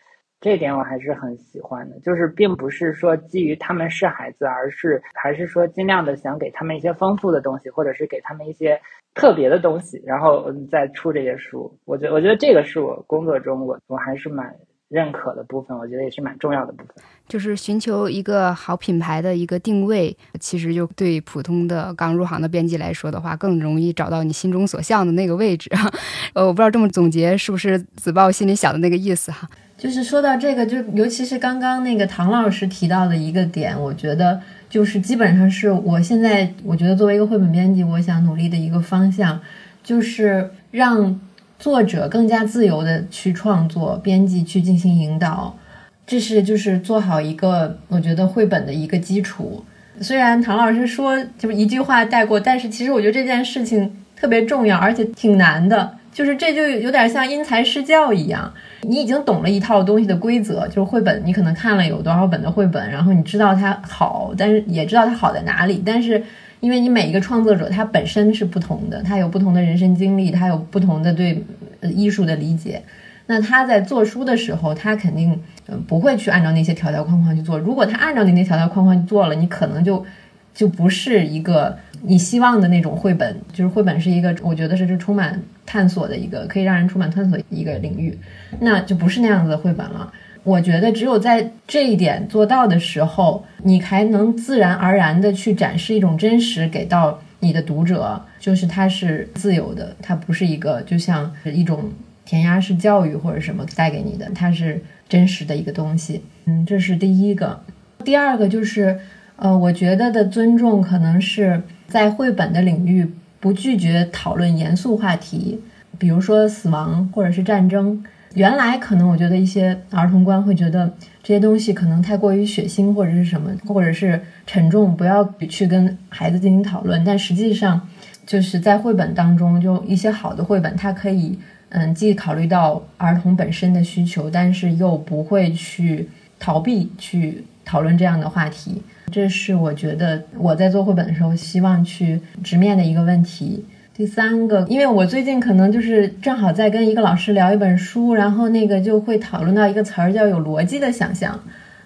[0.41, 8.81] 这点我还是很喜欢的，就是并不是说基于他们是孩子，而是还是说尽量的想给他们一些丰富的东西，或者是给他们一些
[9.13, 11.71] 特别的东西，然后再出这些书。
[11.85, 14.51] 我觉我觉得这个是我工作中我我还是蛮
[14.89, 16.95] 认可的部分，我觉得也是蛮重要的部分。
[17.27, 25.69] 就是寻求一个好品牌的一个定位，其实就对普通的刚入行的编辑来说的话，更容易找到你心中所向的那个位置。
[26.33, 29.47] 呃，我不知道这么总结是不是子豹心里想的那个意思哈。
[29.81, 34.39] 就是说到这个，就尤其是刚刚那个唐老师提到的一个点，我觉得
[34.69, 39.41] 就是基本上是我现在我觉得作为一个绘本编辑，我想努力的一个方向，
[39.83, 41.19] 就是让
[41.57, 45.57] 作者更加自由的去创作，编辑去进行引导，
[46.05, 49.65] 这是就是做好一个我觉得绘本的一个基础。
[49.99, 55.97] 虽然唐老师说就是一句话带过，但是其实我觉得这件事情特别重要，而且挺难的。
[56.11, 65.81] 就是这就有点像因材施教一样，你已经懂了一套东西的规则，就是绘本，你可能看了有多少本的绘本，然后你知道它好，但是也知道它好在哪里。
[65.85, 66.21] 但是
[66.59, 71.43] 因为你每一个创作者他本身是不同的，他有不同的人生经历，他有不同的对
[71.81, 72.83] 艺术的理解，
[73.27, 75.41] 那他在做书的时候，他肯定
[75.87, 77.57] 不会去按照那些条条框框去做。
[77.57, 80.05] 如果他按照那些条条框框去做了，你可能就
[80.53, 88.17] 就不是一个你希望的那种绘本，就是绘本是一个，我觉得是是充满探索的一个，可以让人充满探索一个领域，
[88.59, 90.11] 那就不是那样子的绘本了。
[90.43, 101.91] 我觉得只有在这一点做到的时候，你还能自然而然的去展示一种真实给到你的读者，就是它是自由的，它不是一个就像一种
[102.25, 106.23] 填鸭式教育或者什么带给你的，它是真实的一个东西。
[106.45, 107.61] 嗯，这是第一个。
[108.03, 108.99] 第二个就是，
[109.41, 115.59] 呃，我觉得的尊重可能是在绘本的领域不拒绝讨论严肃话题，
[115.97, 118.03] 比如说死亡或者是战争。
[118.35, 127.03] 原来可能我觉得一些儿童观会觉得这些东西可能太过于血腥或者是什么，或者是沉重，不要去跟孩子进行讨论。
[127.03, 127.81] 但实际上，
[128.27, 138.81] 就是在绘本当中，就一些好的绘本，它可以嗯，既考虑到儿童本身的需求，但是又不会去逃避去讨论这样的话题。
[139.11, 143.65] 这是我觉得我在做绘本的时候希望去直面的一个问题。
[143.93, 151.37] 第三个，因为我最近可能就是正好在跟一个老师聊一本书，然后那个就会讨论到一个词儿叫有逻辑的想象，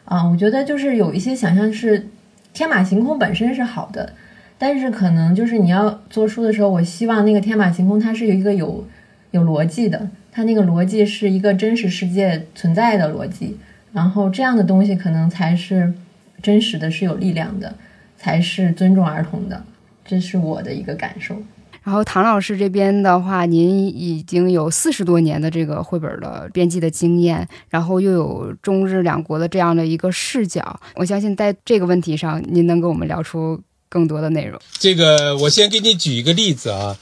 [0.05, 2.07] 啊，我觉得就是有一些想象是
[2.53, 4.13] 天马行空本身是好的，
[4.59, 8.87] 但是可能就是你要做书的时候，我希望那个天马行空它是有一个有
[9.31, 13.57] 有逻辑的，它那个逻辑是一个真实世界存在的逻辑，
[13.95, 15.93] 然后这样的东西可能才是
[16.43, 17.73] 真实的，是有力量的，
[18.17, 19.63] 才是尊重儿童的，
[20.05, 21.41] 这是我的一个感受。
[21.81, 34.59] 然后唐老师这边的话，您已经有四十多年的这个绘本的编辑的经验，然后又有中日两国的这样的一个视角，我相信在这个问题上，您能跟我们聊出更多的内容。
[34.77, 36.97] 这个我先给你举一个例子啊，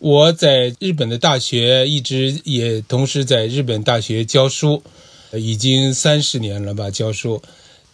[0.00, 4.82] 我在日本的大学一直也同时在日本大学教书，
[5.38, 7.42] 已经三十年了吧教书，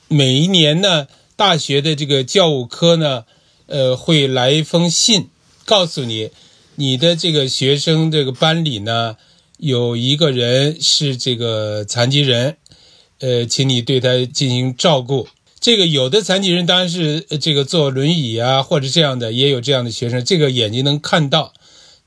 [0.09, 3.25] 每一年呢，大学的这个教务科呢，
[3.67, 5.29] 呃，会来一封信。
[5.65, 6.31] 告诉你，
[6.75, 9.17] 你的这个学生这个班里呢，
[9.59, 12.57] 有一个人是这个残疾人，
[13.21, 15.29] 呃，请你对他进行照顾。
[15.61, 21.55] 这个有的残疾人当然是这个坐轮椅啊，或者这样的，也有这样的学生，这个眼睛能看到。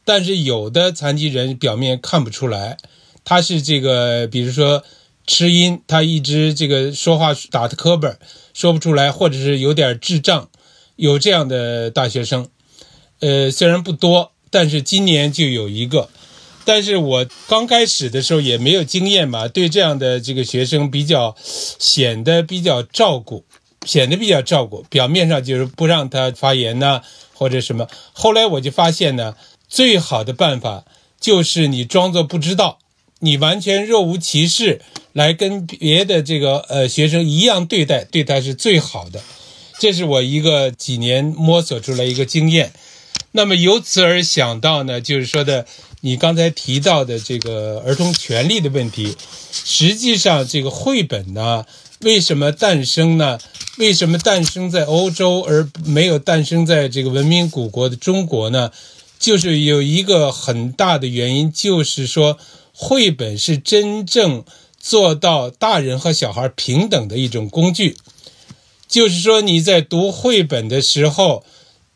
[0.03, 2.77] 但是有的残疾人表面看不出来，
[3.23, 4.83] 他是这个，比如说
[5.27, 8.15] 吃音，他一直这个说话打的磕巴，
[8.53, 10.49] 说不出来，或者是有点智障，
[10.95, 12.47] 有这样的大学生。
[13.19, 16.09] 呃，虽然不多，但是今年就有一个。
[16.63, 23.45] 但是我刚开始的时候也没有经验嘛，对这样的这个学生比较显得比较照顾，
[23.85, 24.83] 显得比较照顾。
[24.89, 27.01] 表面上就是不让他发言呐，
[27.33, 27.87] 或者什么。
[28.13, 29.35] 后来我就发现呢，
[29.67, 30.85] 最好的办法
[31.19, 32.79] 就是你装作不知道，
[33.19, 34.81] 你完全若无其事
[35.13, 39.21] 来跟别的这个呃学生一样对待，对他是最好的。
[39.79, 42.71] 这是我一个几年摸索出来一个经验。
[43.31, 45.65] 那么由此而想到呢，就是说的，
[46.01, 49.15] 你刚才提到的这个儿童权利的问题，
[49.51, 51.65] 实际上这个绘本呢，
[51.99, 53.39] 为什么诞生呢？
[53.77, 58.71] 为什么诞生在欧洲而没有诞生在这个文明古国的中国呢？
[59.19, 62.37] 就是有一个很大的原因，就是说
[62.75, 64.43] 绘本是真正
[64.77, 67.95] 做到大人和小孩平等的一种工具，
[68.87, 71.43] 就是说你在读绘本的时候。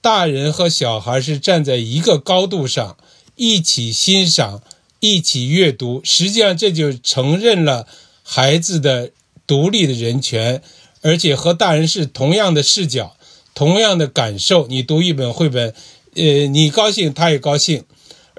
[0.01, 2.95] 大人和小孩是站在一个高度上，
[3.35, 4.63] 一起欣赏，
[5.01, 5.99] 一起阅读。
[6.05, 7.85] 实际上，这就承认了
[8.23, 9.11] 孩子的
[9.45, 10.63] 独立的人权，
[11.01, 13.17] 而且和大人是同样的视角、
[13.53, 14.67] 同样的感受。
[14.67, 15.75] 你读一本绘本，
[16.15, 17.83] 呃，你高兴，他也高兴，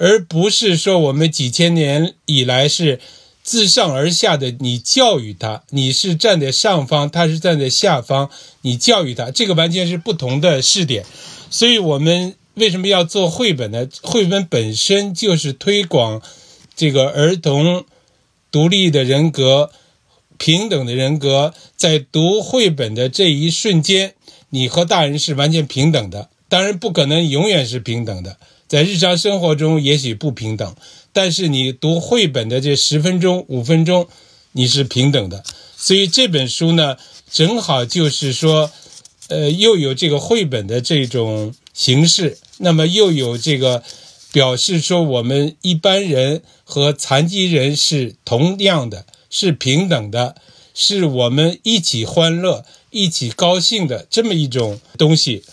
[0.00, 2.98] 而不是说我们几千年以来是
[3.42, 4.50] 自上而下的。
[4.58, 8.30] 你教育他，你是站在上方，他是站在下方，
[8.62, 11.04] 你教育他，这个完全是不同的视点。
[11.50, 13.86] 所以我们为什么要做绘本呢？
[14.00, 16.22] 绘本本身就是推广
[16.74, 17.84] 这个儿童
[18.50, 19.70] 独立的人格、
[20.38, 21.52] 平等的人格。
[21.76, 24.14] 在读绘本的这一瞬间，
[24.48, 26.30] 你和大人是完全平等的。
[26.48, 28.38] 当然，不可能永远是平等的，
[28.70, 30.76] 在日常生活中也许不平等，
[31.12, 34.06] 但是你读绘本的这十分钟、五分钟，
[34.52, 35.42] 你是平等的。
[35.76, 36.96] 所以这本书呢，
[37.28, 38.70] 正好就是说。
[39.28, 43.84] 呃，又有这个绘本的这种形式，那么又有这个
[44.32, 50.34] 表示说我们一般人和残疾人是同样的，是平等的，
[50.74, 55.44] 是我们一起欢乐、一起高兴的这么一种东西。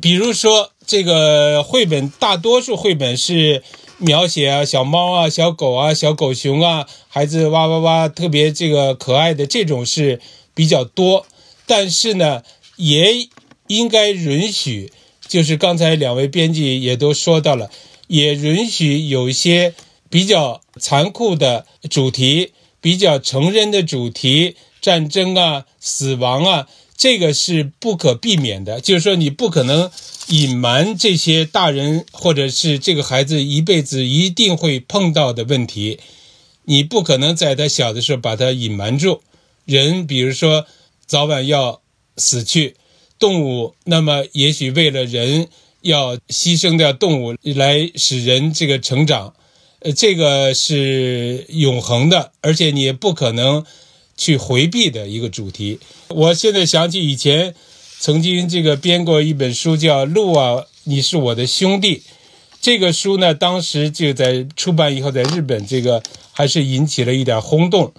[0.00, 3.62] 比如说，这个绘本大多数绘本是
[3.98, 10.20] 描写啊小猫啊、小狗啊、小狗熊啊，孩子哇哇哇特别这个可爱的这种是
[10.52, 11.24] 比较多，
[11.64, 12.42] 但是呢。
[12.82, 13.28] 也
[13.66, 14.90] 应该允许
[15.28, 17.70] 就是刚才两位编辑也都说到了，
[18.06, 19.74] 也允许有一些
[20.08, 26.68] 比较残酷的主题、比较成人的主题，战争啊、死亡啊，
[27.00, 28.78] 这个是不可避免的。
[28.78, 29.90] 就是说，你不可能
[30.28, 35.98] 隐瞒这些大人或者是这个孩子一辈子一定会碰到的问题，
[36.64, 39.22] 你不可能在他小的时候把他隐瞒住。
[39.64, 40.66] 人，比如说
[41.06, 41.80] 早晚要
[42.18, 42.76] 死去。
[43.18, 45.48] 动物，那么也许为了人
[45.82, 49.34] 要牺牲掉动物来使人这个成长，
[49.80, 53.64] 呃，这个是永恒的，而且你也不可能
[54.20, 55.80] 去回避的一个主题。
[56.08, 57.54] 我现在想起以前
[57.98, 61.96] 曾经这个编过一本书，叫《鹿啊，你是我的兄弟》。
[62.60, 66.02] 这个书呢，当时就在出版以后，在日本这个
[66.32, 67.94] 还是引起了一点轰动。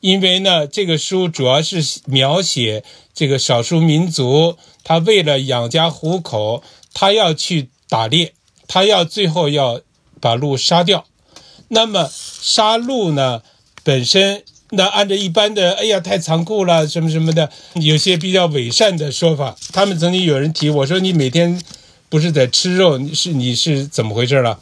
[0.00, 6.62] 因为呢，这个书主要是描写这个少数民族，他为了养家糊口，
[6.94, 8.32] 他要去打猎，
[8.66, 9.82] 他要最后要
[10.20, 11.04] 把鹿杀掉。
[11.68, 13.42] 那么杀鹿呢，
[13.84, 19.56] 本身那按照一般的，哎呀，太残酷了，什么什么的，有些比较伪善的说法。
[19.72, 21.60] 他们曾经有人提我说：“你每天
[22.08, 24.58] 不是在吃肉，是你是怎么回事了？”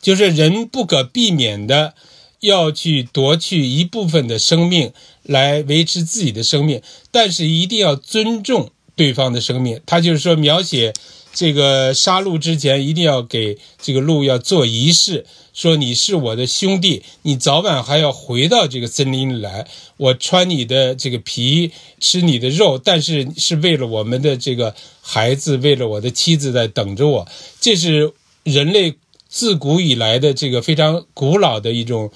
[0.00, 1.94] 就是人不可避免的。
[2.42, 6.82] 要去夺去一部分的生命来维持自己的生命，
[7.12, 9.80] 但是一定要尊重对方的生命。
[9.86, 10.92] 他就是说，描写
[11.34, 19.66] 这个杀戮之前，一定要给这个鹿要做仪式，说你是我的兄弟，你早晚还要回到这个森林里来。
[19.96, 27.28] 我穿你的这个皮，吃你的肉，但是是为了我们的这个孩子，为了我的妻子在等着我。
[27.60, 28.12] 这是
[28.42, 28.94] 人类
[29.28, 32.10] 自古以来的这个非常古老的一种。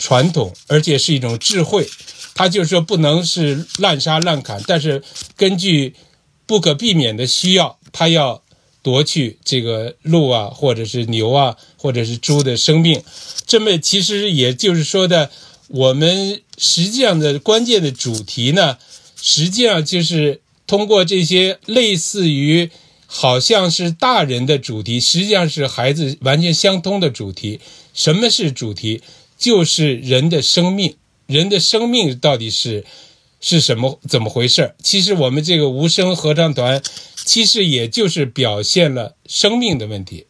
[0.00, 1.84] 传统，而且是一种智慧，
[2.32, 5.02] 他就是说不能是滥杀滥砍，但是
[5.36, 5.96] 根据
[6.46, 8.42] 不可避免的需要，他要
[8.82, 13.02] 夺去这个鹿啊，或者是牛啊，或者是猪的生命。
[13.46, 15.30] 这么其实也就是说的，
[15.68, 18.78] 我们实际上的关键的主题呢，
[19.20, 22.70] 实际上就是通过这些类似于
[23.06, 27.60] 好像是大人的主题，实际上是孩子完全相通的主题。
[27.94, 29.02] 什么是主题？
[29.36, 32.84] 就是人的生命，人的生命到底是
[33.40, 34.00] 是什么？
[34.08, 34.74] 怎么回事？
[34.82, 36.82] 其实我们这个无声合唱团，
[37.24, 40.26] 其实也就是表现了生命的问题。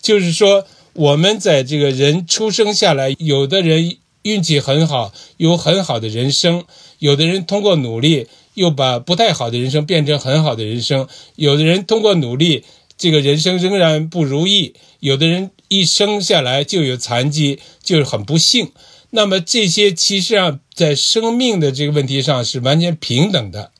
[0.00, 6.62] 就是说，我们在这个人出生下来，有的人运气很好，有很好的人生；
[6.98, 12.64] 有的人通过努力，又把不太好的人生变成很好的人生；有的人通过努力，
[12.96, 15.50] 这个人生仍然不如意；有的人。
[15.68, 18.70] 一生下来就有残疾，就是很不幸。
[19.16, 23.70] 那么这些其实上在生命的这个问题上是完全平等的，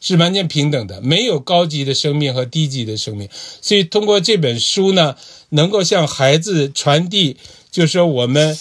[0.00, 3.28] 是完全平等的，没有高级的生命和低级的生命。
[3.60, 5.16] 所以通过这本书呢，
[5.48, 7.36] 能够向孩子传递，
[7.72, 8.56] 就是说我们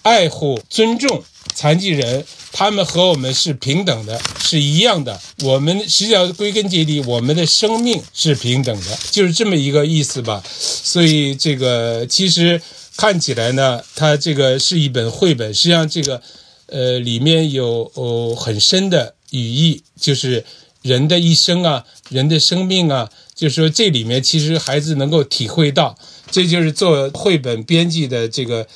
[0.00, 1.22] 爱护、尊重
[1.54, 2.24] 残疾人。
[2.52, 5.20] 他们和我们是平等的，是一样的。
[5.42, 10.42] 我们实际上归根结底，我们的生命是平等的，就是这么一个意思吧。
[10.48, 12.62] 所以这个其实
[12.96, 16.22] 看起来呢，它这个是一本绘本，实际上这个
[16.66, 20.44] 呃里面有哦很深的语义，就是
[20.82, 25.98] 人的一生啊，人的生命啊，就是说这里面其实孩子能够体会到，
[26.30, 28.66] 这就是做绘本编辑的这个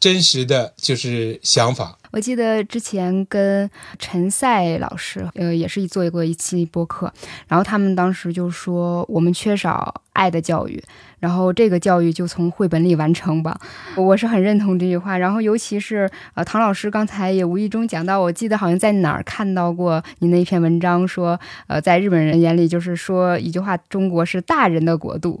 [0.00, 1.97] 真实的就是想法。
[2.10, 7.12] 我记得之前跟陈赛老师，呃，也是做过一期播客，
[7.46, 10.82] 然后他们当时就说我们缺少爱的教育，
[11.20, 13.60] 然后这个教育就从绘本里完成吧。
[13.96, 25.38] 我是很认同这句话，然后尤其是呃，唐老师刚才也无意中讲到，我记得好像在哪儿看到过您的一篇文章，说呃，在日本人眼里就是说一句话，中国是大人的国度。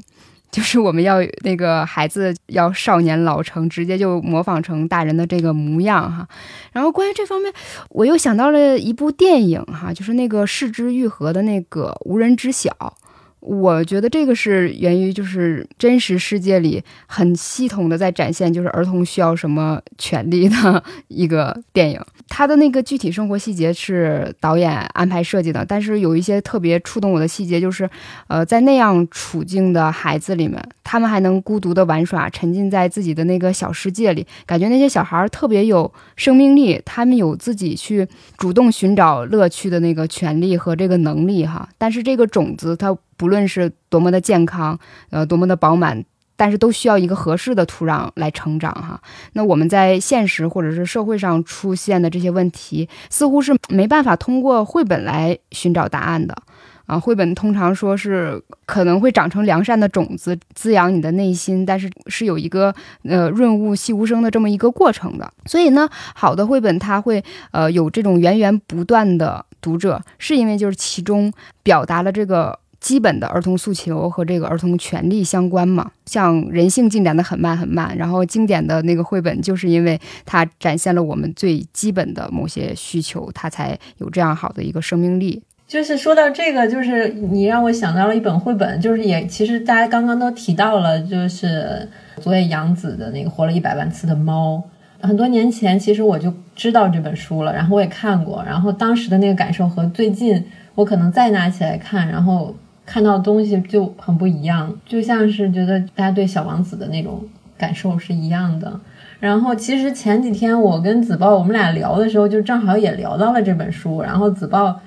[0.50, 6.26] 就是我们要那个孩子要少年老成，直接就模仿成大人的这个模样哈。
[6.72, 7.52] 然后关于这方面，
[7.90, 12.96] 我又想到了一部电影哈，就是那个逝之愈合的那个无人知晓。
[13.40, 22.00] 我觉得这个是源于就是真实世界里很系统的在展现，就是儿童需要什么权利的 一个电影。
[22.28, 27.88] 他的那个具体生活细节是导演安排设计的，但是有一些特别触动我的细节，就是
[28.26, 38.08] 呃，在那样处境的孩子里面，他们还能孤独的玩耍，沉浸在自己的那个小世界里，感觉那些小孩特别有生命力，他们有自己去
[38.38, 41.68] 主动寻找乐趣的那个权利和这个能力哈。
[41.76, 42.96] 但是这个种子它。
[43.18, 44.78] 不论是多么的健康，
[45.10, 46.04] 呃，多么的饱满，
[46.36, 49.02] 但是都需要一个合适的土壤来成长哈。
[49.32, 56.42] 那我们在现实或者是社会上出现的这些问题，似乎是没办法通过绘本来寻找答案的。
[56.88, 62.74] 啊，绘本通常说是可能会长成良善的种子，滋养你的内心，但是是有一个
[63.04, 65.30] 呃润物细无声的这么一个过程的。
[65.44, 71.30] 所以呢，好的绘本它会呃有这种源源不断的读者，是因为就是其中
[71.62, 75.90] 表达了这个基本的儿童诉求和这个儿童权利相关嘛。
[76.06, 85.42] 像人性进展的很慢很慢，然后经典的那个绘本就是因为它展现了我们最基本的某些需求，它才有这样好的一个生命力。
[85.68, 91.86] 就是说到这个，就是你让我想到了一本绘本，就是也其实大家刚刚都提到了，就是
[92.22, 94.56] 佐野洋子的那个《活了一百万次的猫》。
[95.06, 100.42] 很多年前，其实我就知道这本书了，然后我也看过，然后当时的那个感受和最近
[100.74, 102.56] 我可能再拿起来看，然后
[102.86, 107.22] 看到的东西就很不一样，就像是觉得大家对小王子的那种
[107.58, 108.80] 感受是一样的。
[109.20, 114.80] 然后其实前几天我跟子豹我们俩聊的时候，就正好也聊到了这本书，然后子豹。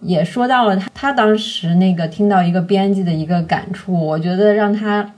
[0.00, 5.10] 也说到了他，他当时那个听到一个编辑的一个感触，我觉得让他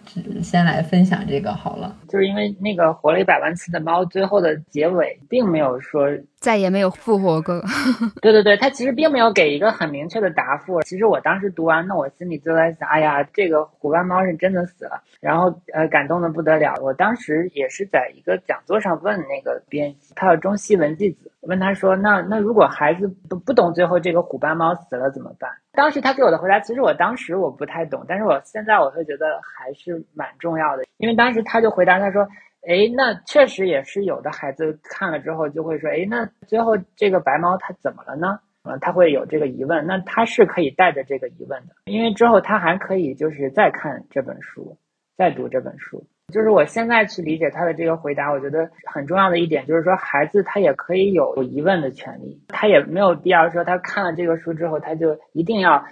[0.43, 1.95] 先来分享这个好了。
[2.09, 6.09] 就是因为那个活了一百万次的猫，最后的结尾并没有说
[6.39, 7.61] 再也没有复活过。
[8.23, 10.81] 对对对，他其实并没有给一个很明确的答复。
[10.83, 16.75] 其实我当时读完，那我心里就在想，哎呀，这个虎斑猫是真的死了，然后呃感动的不得了。
[16.81, 21.28] 我当时也是在一个讲座上问那个编辑，他叫中西文纪子。
[21.43, 32.29] 问他说：“那那如果孩子不不懂最后这个虎斑猫死了怎么办？”当时他给我的回答，其实我当时我不太懂，但是我现在我会觉得还是蛮重要的，因为当时他就回答他说
[32.67, 38.41] ：“哎，那确实也是有的孩子看了之后就会说：哎，那最后这个白猫它怎么了呢？
[38.65, 44.77] 嗯，他会有这个疑问，那他是可以带着这个疑问的，因为之后他还可以就是再看这本书，
[45.17, 55.83] 再读这本书。”就是我现在去理解他的这个回答，我觉得很重要的一点就是说，孩子他也可以有疑问的权利，他也没有必要说他看了这个书之后，他就一定要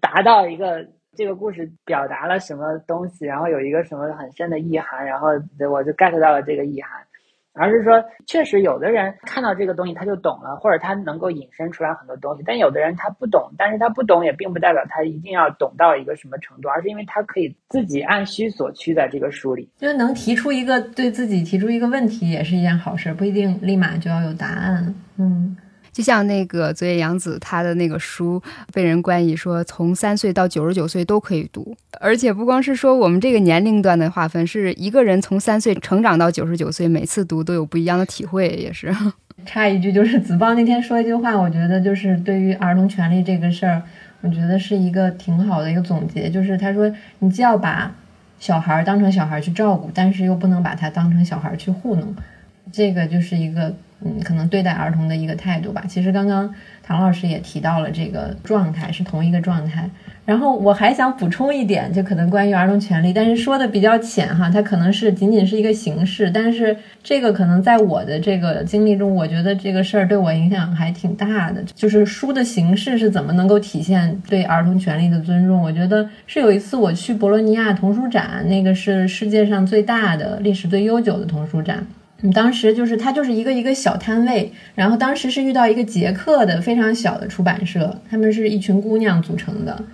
[0.00, 0.84] 达到一个
[1.16, 5.28] 这个故事表达了什么东西，然后有一个什么很深的意涵，然后
[5.70, 7.00] 我就 get 到了这个意涵。
[7.54, 12.42] 而是说，确实有的人看到这个东西他就懂了，或者他能够引申出来很多东西。
[12.44, 24.94] 但有的人他不懂，但是他不懂也并不代表他一定要懂到一个什么程度，而是因为他可以自己按需所趋在这个书里，就是能提出一个对自己提出一个问题也是一件好事，不一定立马就要有答案。
[25.16, 25.56] 嗯。
[25.94, 28.42] 就像那个佐野洋子，他的那个书
[28.72, 38.92] 被人冠以说从三岁到九十九岁都可以读，而且不光是说我们这个年龄段的划分，是一个人从三岁成长到九十九岁，每次读都有不一样的体会，也是。
[39.46, 43.80] 插一句，就是子豹那天说一句话，我觉得就是对于儿童权利这个事儿，
[44.20, 47.94] 我觉得是一个挺好的一个总结，就是他说你既要把
[48.40, 52.16] 小孩当成小孩去照顾，但是又不能把他当成小孩去糊弄，
[52.72, 53.72] 这个就是一个。
[54.02, 55.84] 嗯，可能对待儿童的一个态度吧。
[55.88, 59.88] 其实刚刚唐老师也提到了这个状态是同一个状态。
[60.26, 66.30] 然后我还想补充一点，就可能关于儿童权利，但是说的比较浅哈，它可能是仅仅是一个形式。
[66.30, 71.62] 但是这个可能在我的这个经历中，我觉得这个事儿对我影响还挺大的。
[71.74, 75.60] 就是书的形式是怎么能够体现对儿童权利的尊重？
[75.60, 81.86] 我觉得是有一次我去博洛尼亚童书展，那个是世界上最大的、历史最悠久的童书展。
[82.32, 89.84] 当时就是他就是一个一个小摊位，然后当时是遇到一个捷克的非常小的出版社，他们是一群姑娘组成的，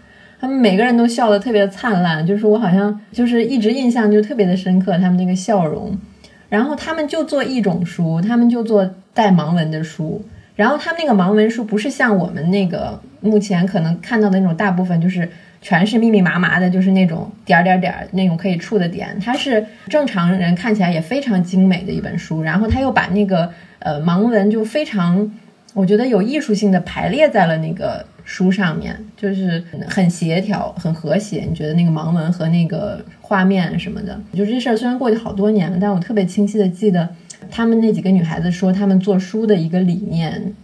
[0.40, 5.98] 他们每个人都笑得特别灿烂，就是我好像就是一直印象就特别的深刻，他们那个笑容。
[6.48, 10.24] 然后他们就做一种书，他们就做带盲文的书，
[10.54, 15.28] 然后他们那个盲文书不是像我们那个目前可能看到的那种大部分就是。
[15.62, 19.14] 全是密密麻麻的，就是那种点儿点儿点儿那种可以触的点。
[19.20, 25.30] 它是正常人看起来也非常精美的一本书，然后他又把那个呃盲文就非常，
[25.74, 31.42] 我觉得有艺术性的排列在了那个书上面，就是很协调、很和谐。
[31.42, 37.06] 你觉得那个盲文和那个画面什么的，就这事儿虽然过去好多年了，但我特别清晰的记得
[37.50, 40.54] 他们那几个女孩子说他们做书的一个理念，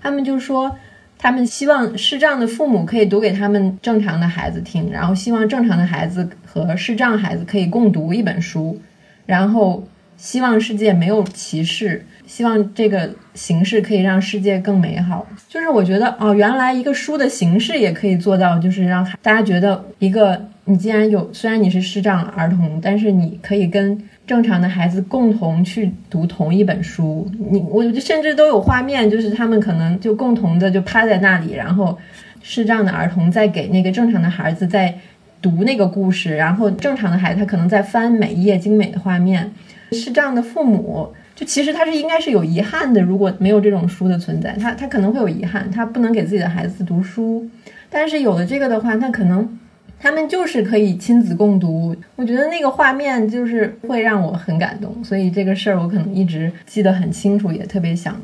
[0.00, 0.74] 他们就说。
[1.18, 8.80] 他们希望视障的父母可以读给他们正常的孩子听，然后希望正常的孩子和视障孩子可以共读一本书，
[9.24, 9.86] 然后
[10.16, 15.26] 希望世界没有歧视，希望这个形式可以让世界更美好。
[15.48, 24.00] 就是我觉得哦，原来一个书的形式也可以做到，就是让大家觉得一个你既然有，虽然你是视障儿童，但是你可以跟。
[24.26, 31.96] 正常的孩子共同去读同一本书，你我甚至都有画面，就是他们可能就共同的就趴在那里，然后
[32.42, 34.98] 视障的儿童在给那个正常的孩子在
[35.40, 39.52] 读那个故事，然后正常的孩子他可能在翻每一页精美的画面，
[39.92, 47.48] 视障的父母就其实他是应该是有遗憾的，如果没有这种书的存在，他他可能会有遗憾，他不能给自己的孩子读书，
[47.88, 49.58] 但是有了这个的话，那可能
[50.06, 51.96] 他们就是可以亲子共读。
[52.14, 58.16] 我觉得那个画面就是会让我很感动，所以这个事儿我可能一直记得很清楚，也特别想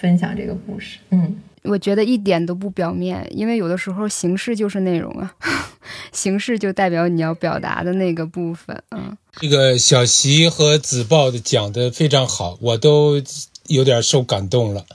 [0.00, 0.96] 分享这个故事。
[1.10, 1.36] 嗯。
[1.62, 5.34] 我觉得一点都不表面，因为有的时候形式就是内容啊，
[6.10, 8.82] 形式就代表你要表达的那个部分。
[8.92, 13.20] 嗯，这个小习和子豹的讲的非常好，我都
[13.66, 14.86] 有点受感动了。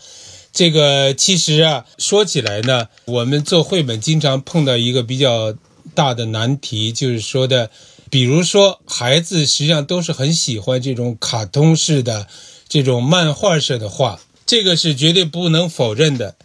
[0.52, 5.54] 这个其实啊，说起来呢，我们做绘本经常碰到一个比较
[5.94, 7.70] 大的难题，就是说的，
[8.10, 12.28] 比如说孩子实际上都是很喜欢这种卡通式的、
[12.68, 16.36] 这种漫画式的画，这个是绝对不能否认的。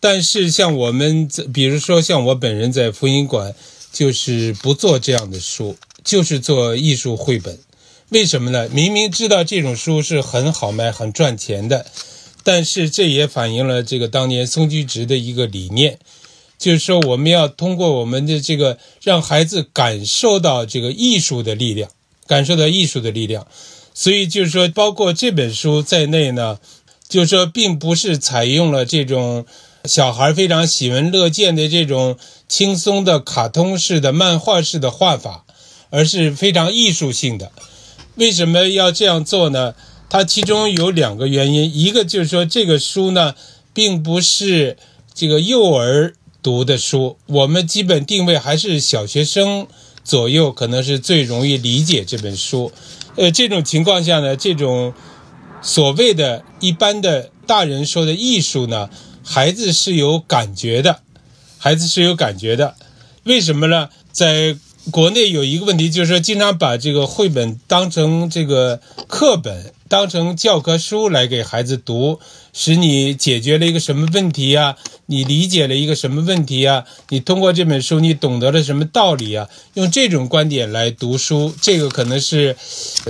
[0.00, 3.54] 但是像我们，比如说像我本人在福音馆，
[3.92, 7.58] 就是不做这样的书，就是做艺术绘本。
[8.08, 8.68] 为什么呢？
[8.68, 11.86] 明明知道这种书是很好卖、很赚钱的，
[12.42, 15.98] 但是这也反映了这个当年松居直的一个理念，
[16.62, 21.90] 就是说我们要通过我们的这个，让孩子感受到这个艺术的力量，
[22.28, 23.48] 感受到艺术的力量。
[23.92, 26.60] 所以就是说，包括这本书在内呢，
[27.08, 29.44] 就是说，并不是采用了这种。
[29.84, 35.44] 小孩非常喜闻乐见的这种轻松的卡通式的漫画式的画法，
[35.90, 37.50] 而是非常艺术性的。
[38.14, 39.74] 为什么要这样做呢？
[40.08, 43.34] 它其中有两个原因，一个就是说这个书呢，
[43.74, 44.76] 并不是
[45.12, 49.66] 这个幼儿读的书，我们基本定位还是小学生
[50.02, 52.72] 左右，可能是最容易理解这本书。
[53.16, 54.92] 呃，这种情况下呢，这种
[55.62, 58.90] 所谓的一般的大人说的艺术呢？
[59.24, 61.00] 孩子是有感觉的，
[61.58, 62.74] 孩子是有感觉的，
[63.22, 63.88] 为什么呢？
[64.10, 64.56] 在
[64.90, 69.72] 国内有一个问题，就是说经常把这个绘本当成这个课本。
[69.92, 72.18] 当成教科书来给孩子读，
[72.54, 74.74] 使你解决了一个什么问题呀？
[75.04, 76.86] 你理解了一个什么问题呀？
[77.10, 79.46] 你通过这本书，你懂得了什么道理啊？
[79.74, 82.56] 用这种观点来读书，这个可能是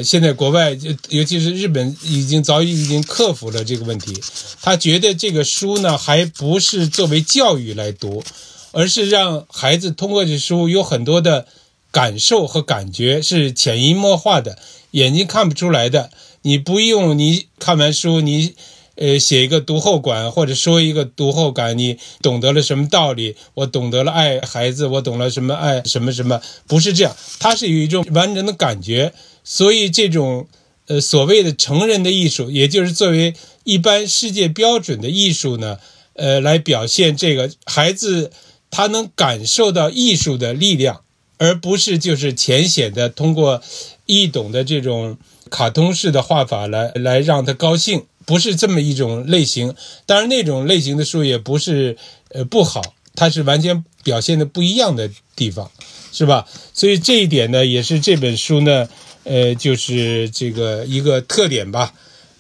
[0.03, 0.77] 现在国外，
[1.11, 4.21] 尤其是日本，已经早已已经克服了这个问题。
[4.61, 8.25] 他觉得这个书呢，还不是作为教育来读，
[8.73, 11.47] 而是让孩子通过这书有很多的
[11.93, 14.59] 感受和感觉，是潜移默化的，
[14.91, 16.11] 眼睛看不出来的。
[16.43, 18.55] 你不用，你看完书，你，
[18.97, 23.37] 呃，写一个读后感，或者说一个读后感，你懂得了什么道理？
[23.55, 29.13] 我懂得了爱孩子，我懂了什么爱什么什么，不是这样，它是有一种完整的感觉。
[29.45, 30.49] 所以这种，
[30.89, 35.79] 呃，所谓的成人的艺术，也就是作为一般世界标准的艺术呢，
[36.15, 38.33] 呃，来表现这个孩子
[38.71, 41.03] 他能感受到艺术的力量，
[41.39, 43.63] 而不是就是浅显的通过
[44.07, 45.17] 易懂的这种。
[45.53, 49.75] 卡通式的画法来来让他高兴，不是这么一种类型。
[50.07, 51.99] 当然，那种类型的书也不是
[52.31, 52.81] 呃不好，
[53.15, 55.71] 它是完全表现的不一样的地方，
[56.11, 56.49] 是吧？
[56.73, 58.89] 所以这一点呢，也是这本书呢，
[59.25, 61.93] 呃，就是这个一个特点吧。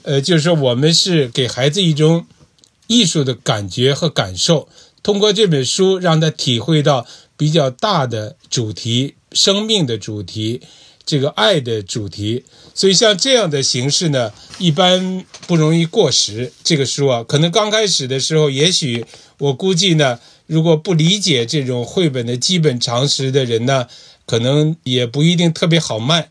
[0.04, 2.26] 呃，就是说我们是给孩子一种
[2.86, 4.68] 艺术的感觉和感受，
[5.02, 7.06] 通过这本书让他体会到
[7.36, 10.62] 比较大的主题，生命的主题。
[11.05, 12.44] 这个爱的主题，
[12.74, 16.53] 所以像这样的形式呢，一般不容易过时。
[16.62, 19.05] 这个书啊，可能刚开始的时候，也许
[19.38, 23.88] 我估计呢，如果不理解这种绘本的基本常识的人呢，
[24.26, 26.30] 可能也不一定特别好卖。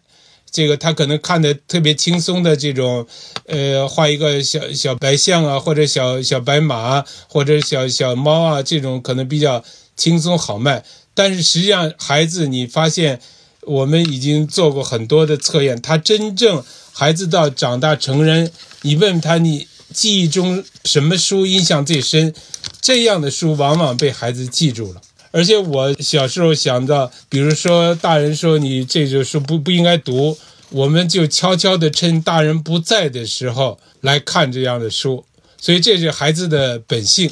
[0.49, 3.05] 这个他可能看的特别轻松的这种，
[3.47, 9.63] 呃，画一个小小白象啊，或者小小白马，或者小小猫啊，这种可能比较
[9.97, 10.84] 轻松好卖。
[11.13, 13.19] 但是实际上，孩子你发现。
[13.68, 18.51] 我们已经做过很多的测验，他真正孩子到长大成人，
[18.82, 22.34] 你问他你记忆中什么书印象最深，
[22.82, 25.01] 这样的书往往被孩子记住了。
[25.32, 30.38] 而且我小时候想到，比如说大人说你这种书不不应该读，
[30.72, 35.24] 我们就悄悄地趁大人不在的时候来看这样的书。
[35.59, 37.32] 所以这是孩子的本性，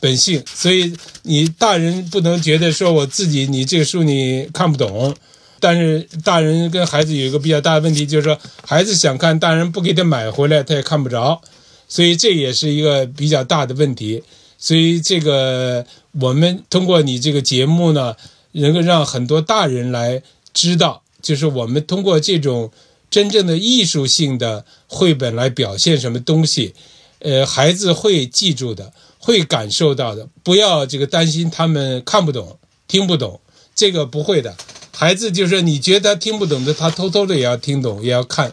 [0.00, 0.42] 本性。
[0.54, 5.14] 所以你大人不能觉得说我自己你这个书你看不懂。
[5.58, 11.40] 但是大人跟孩子有一个比较大的问题，就是说孩子想看，大人不给他买回来，他也看不着，
[11.88, 14.22] 所以这也是一个比较大的问题。
[14.58, 15.84] 所以这个
[16.20, 18.16] 我们通过你这个节目呢，
[18.52, 20.22] 能够让很多大人来
[20.54, 22.72] 知道，就是我们通过这种
[23.10, 26.74] 真正的艺术性的绘本来表现什么东西，
[27.18, 33.40] 呃，孩子会记住的，会感受到的，不要这个担心他们看不懂、听不懂，
[33.74, 34.56] 这个不会的。
[34.98, 38.50] 孩子就是你觉得听不懂的，他偷偷的也要听懂，也要看。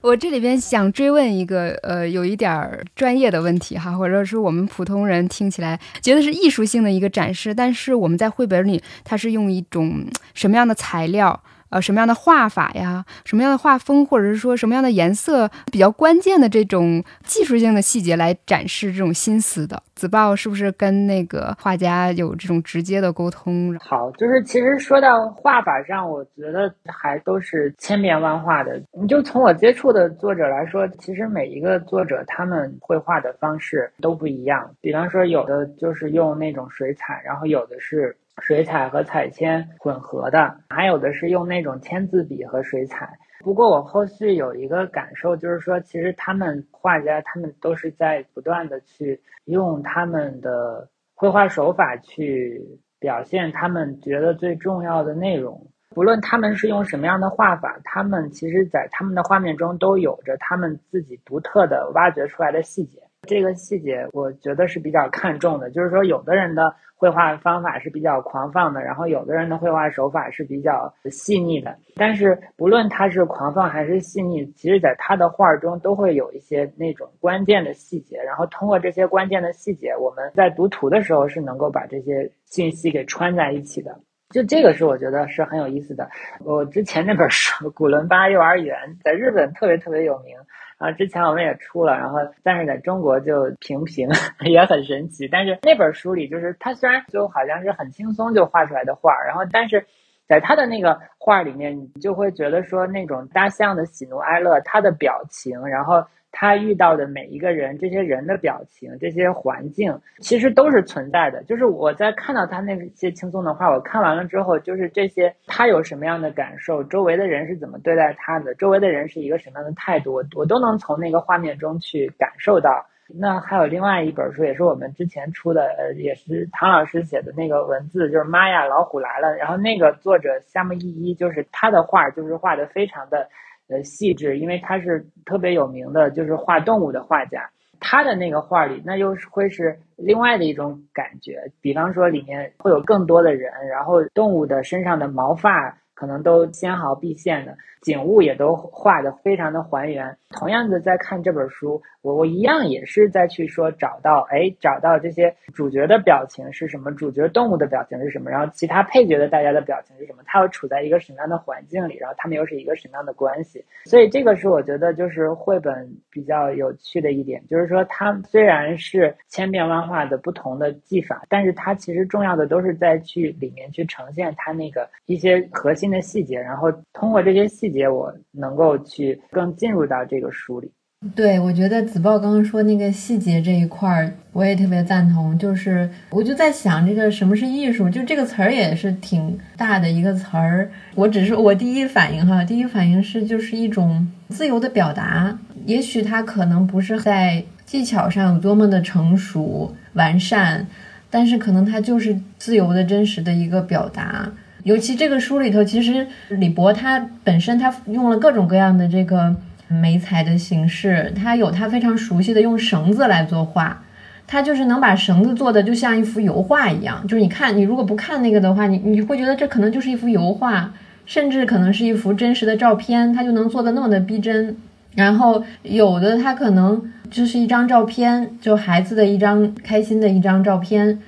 [0.00, 11.40] 我这里边想追问一个呃，有一点儿专业的问题哈，或者是我们普通人听起来觉得是艺术性的一个展示，但是我们在绘本里，它是用一种什么样的材料？
[11.70, 13.04] 呃，什么样的画法呀？
[13.24, 19.82] 什么样的画风，或者是说什么样的颜色，比较关键的这种技术性的细节来展示这种心思的？
[19.94, 23.76] 子豹是不是跟那个画家有这种直接的沟通？
[23.80, 28.80] 好，就是其实说到画法上，我觉得还都是千变万化的。
[28.92, 34.70] 你就从我接触的作者来说，其实每一个作者他们绘画的方式都不一样。
[34.80, 38.16] 比方说，有的就是用那种水彩，然后有的是。
[38.42, 43.18] 水彩和彩铅混合的，还有的是用那种签字笔和水彩。
[43.40, 52.60] 不过我后续有一个感受，就是说，其实他们画家他们都是在不断的去用他们的绘画手法去
[52.98, 55.70] 表现他们觉得最重要的内容。
[55.90, 63.00] 不论他们是用什么样的画法，他们其实在他们的画面中都有着他们自己独特的挖掘出来的细节。
[63.26, 71.76] 这个细节我觉得是比较看重的，就是说，有的人的绘画方法是比较狂放的，然后有的人的绘画手法是比较细腻的。
[71.96, 84.00] 但是不论他是狂放还是细腻，其实在他的画中都会有一些那种关键的细节，然后通过这些关键的细节，我们在读图的时候是能够把这些信息给串在一起的。
[84.30, 86.08] 就这个是我觉得是很有意思的。
[86.44, 90.36] 我之前那本书《古伦巴幼儿园》在日本特别特别有名。
[90.78, 94.08] 啊，之前我们也出了，然后但是在中国就平平，
[94.44, 95.26] 也很神奇。
[95.28, 99.86] 但是那本书里，就是他虽然就好像是很轻松就画出来的画，然后但是
[100.28, 106.04] 在他的那个画里面，你就会觉得说那种大象的喜怒哀乐，他的表情，然后。
[106.38, 111.42] 他遇到的每一个人，这些人的表情，这些环境，其实都是存在的。
[111.44, 122.84] 就是我在看到他那些轻松的话，我看完了之后，就是这些他有什么样的感受，周围的人是怎么对待他的，周围的人是一个什么样的态度，我我都能从那个画面中去感受到。
[123.18, 129.28] 那还有另外一本书，也是我们之前出的，呃，也是唐老师写的那个文字，就是《妈呀，老虎来了》。
[129.38, 133.26] 然后那个作者夏目一一，就是他的画，就是画的非常的。
[133.68, 137.50] 呃，细致，因为他是特别有名的，就是画动物的画家。
[137.78, 141.52] 他的那个画里，那又是会是另外的一种感觉。
[141.60, 145.76] 比方说，里面会有更多的人，然后动物的身上的毛发。
[145.96, 150.16] 可能都纤毫毕现的景物也都画的非常的还原。
[150.30, 163.64] 同样的，在看这本书，我我一样也是在去说找到，哎，找到这些主角的表情是什么，主角动物的表情是什么，然后其他配角的大家的表情是什么，他又处在一个什么样的环境里，然后他们又是一个什么样的关系。
[163.84, 175.85] 所以这个是我觉得就是绘本比较有趣的一点，就是说它虽然是千变万化的不同的技法，但是它其实重要的都是在去里面去呈现它那个一些核心。
[175.90, 180.70] 的细节，然后通过这些细节，我能够去更进入到这个书里。
[181.14, 185.38] 对，我觉得子豹刚刚说那个细节这一块儿，我也特别赞同。
[185.38, 187.88] 就是我就在想，这个什么是艺术？
[187.88, 190.70] 就这个词儿也是挺大的一个词儿。
[190.94, 195.38] 我只是我第一反应哈，第一反应是就是一种自由的表达。
[195.66, 200.66] 也许它可能不是在技巧上有多么的成熟完善，
[201.10, 204.32] 但是可能它就是自由的真实的一个表达。
[204.66, 209.32] 尤其这个书里头，其实李博他本身他用了各种各样的这个
[209.68, 213.80] 媒材的形式，他有他非常熟悉的用绳子来作画，
[214.26, 220.72] 他就是能把绳子做的就像一幅油画一样，就是你看你如果不看那个的话，你你会觉得这可能就是一幅油画，
[221.04, 224.56] 甚至可能是一幅真实的照片，他就能做的那么的逼真。
[224.96, 230.98] 然后有的他可能就是一张照片，就孩子的一张开心的一张照片。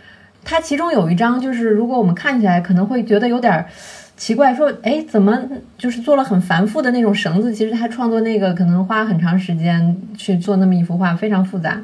[0.51, 3.67] 它其中有一张，就是如果我们看起来可能会觉得有点
[4.17, 5.39] 奇怪，说，哎，怎么
[5.77, 7.55] 就是做了很繁复的那种绳子？
[7.55, 11.79] 其实他创作那个可能花很长时间去做那么一幅画，非常复杂。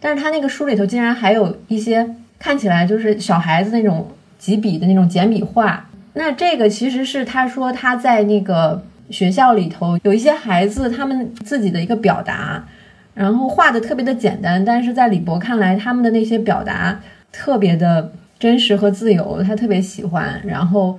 [0.00, 5.88] 但是他那个书里头竟然还有一些看起来就是小孩子那种几笔的那种简笔画。
[6.14, 12.64] 那这个其实是他说他在那个学校里头有一些孩子他们自己的一个表达，
[13.14, 16.98] 然后画的特别的简单，但是在李博看来，他们的那些表达。
[17.32, 20.40] 特别的真实和自由，他特别喜欢。
[20.46, 20.98] 然后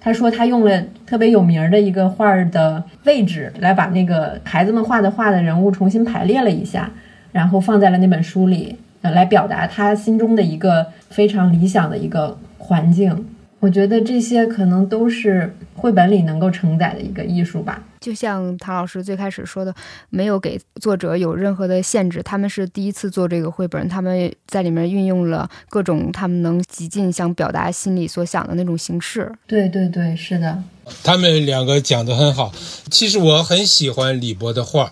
[0.00, 6.90] 他说，他用了特别有名的一个画的位置来把那个孩子们画的画的人物重新排列了一下，
[7.32, 13.26] 然后放在了那本书里，来表达他心中的一个非常理想的一个环境。
[13.60, 17.82] 我觉得这些可能都是绘本里能够承载的一个艺术吧。
[18.00, 19.74] 就像唐老师最开始说的，
[20.08, 29.30] 没有给作者有任何的限制，他们是第一次做这个绘本，他们在里面运用了各种他们能极尽想表达心里所想的那种形式。
[29.46, 30.62] 对对对，是的。
[31.04, 32.54] 他们两个讲得很好。
[32.90, 34.90] 其实我很喜欢李博的画，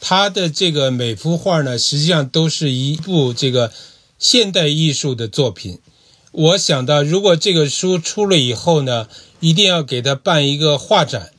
[0.00, 3.70] 他的这个每幅画呢，实际上都是一部这个
[4.18, 5.78] 现代艺术的作品。
[6.32, 9.08] 我想到，如果这个书出了以后呢，
[9.40, 11.30] 一定要给他办一个画展。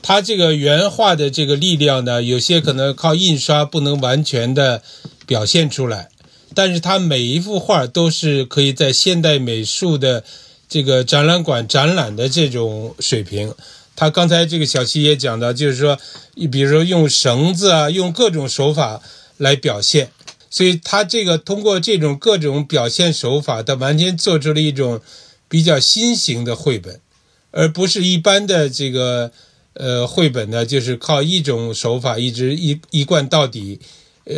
[0.00, 4.80] 他这个原画的这个力量呢，有些可能靠印刷不能完全的
[5.26, 6.08] 表现出来，
[6.54, 10.22] 但是他每一幅画都是可以在现代美术的
[10.68, 13.52] 这个展览馆展览的这种水平。
[13.96, 15.98] 他刚才这个小七也讲到，就是说，
[16.36, 19.02] 你比如说用绳子啊，用各种手法
[19.36, 20.10] 来表现。
[20.50, 25.00] 所以他这个通过这种各种表现手法，他完全做出了一种
[25.48, 27.00] 比较新型的绘本，
[27.50, 29.30] 而不是一般的这个
[29.74, 33.78] 呃绘本呢，就是靠一种手法一直一一贯到底，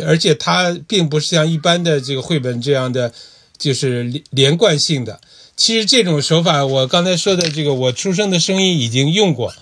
[0.05, 3.13] 而且它并不是像一般的这个绘本这样的，
[3.57, 5.19] 就是连连贯性的。
[5.55, 9.53] 其实这种手法，我刚才说的这个我出生的声音已经用过。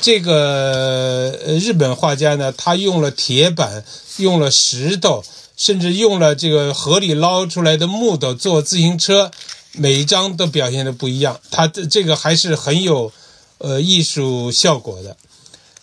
[0.00, 3.84] 这个日本画家呢，他用了铁板，
[4.18, 5.22] 用了石头。
[5.62, 9.30] 甚至用了这个河里捞出来的木头做自行车，
[9.70, 11.38] 每一张都表现的不一样。
[11.52, 13.12] 它的这个还是很有，
[13.58, 15.16] 呃，艺术效果的。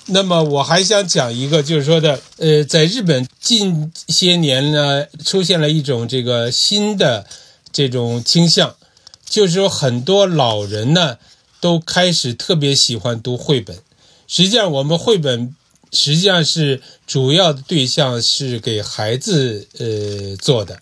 [0.07, 7.25] 那么我还想讲一个，就是说的，呃，在日本近些年呢，出现了一种这个新的
[7.71, 8.75] 这种倾向，
[9.23, 11.17] 就是说很多老人呢
[11.61, 13.77] 都开始特别喜欢读绘本。
[14.27, 15.55] 实际上，我们绘本。
[15.92, 20.80] 实际上是主要的对象是给孩子呃做的，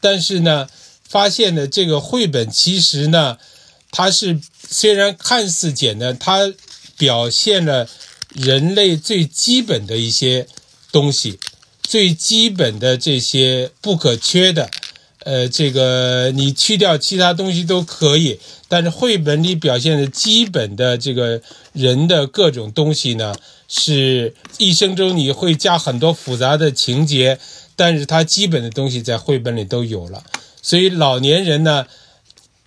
[0.00, 0.68] 但是呢，
[1.08, 3.38] 发现呢这个绘本其实呢，
[3.92, 6.52] 它是虽然看似简单，它
[6.98, 7.88] 表现了
[8.34, 10.48] 人类最基本的一些
[10.90, 11.38] 东西，
[11.82, 14.68] 最基本的这些不可缺的，
[15.20, 21.40] 呃，这个你去掉其他东西都可以，但是绘本里表现的基本的这个
[21.72, 23.32] 人的各种东西呢。
[23.72, 27.38] 是一生中你会加很多复杂的情节，
[27.76, 30.24] 但是它基本的东西在绘本里都有了。
[30.60, 31.86] 所以老年人呢，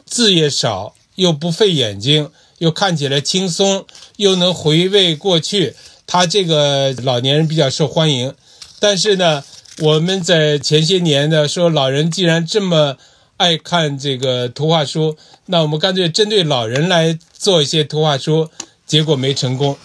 [0.06, 3.86] 字也少，又不费眼睛，又看起来轻松，
[4.16, 5.76] 又能回味过去，
[6.08, 8.34] 他这个老年人比较受欢迎。
[8.80, 9.44] 但是呢，
[9.80, 12.96] 我们在前些年呢说，老人既然这么
[13.36, 18.50] 爱看这个图画书，那我们干脆针对老人来做一些图画书，
[18.88, 19.78] 结果没成功。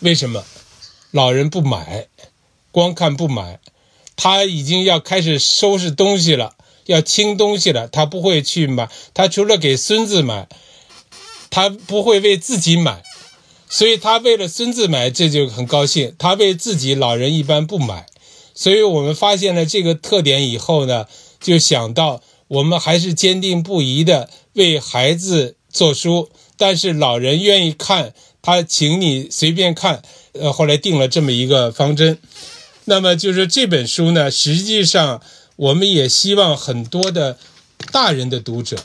[0.00, 0.44] 为什么
[1.10, 2.06] 老人不买？
[2.70, 3.58] 光看不买，
[4.14, 6.54] 他已经要开始收拾东西了，
[6.86, 7.88] 要清东西了。
[7.88, 10.48] 他不会去买，他除了给孙子买，
[11.50, 13.02] 他不会为自己买。
[13.68, 16.14] 所以他为了孙子买，这就很高兴。
[16.18, 18.06] 他为自己老人一般不买。
[18.54, 21.06] 所以我们发现了这个特点以后呢，
[21.40, 28.14] 就想到我们还是坚定不移的为孩子做书，但是老人愿意看。
[28.48, 30.00] 他请你随便看，
[30.32, 32.16] 呃，后来定了这么一个方针。
[32.86, 35.20] 那么就是这本书呢，实际上
[35.56, 37.36] 我们也希望很多的
[37.92, 38.78] 大人的读者，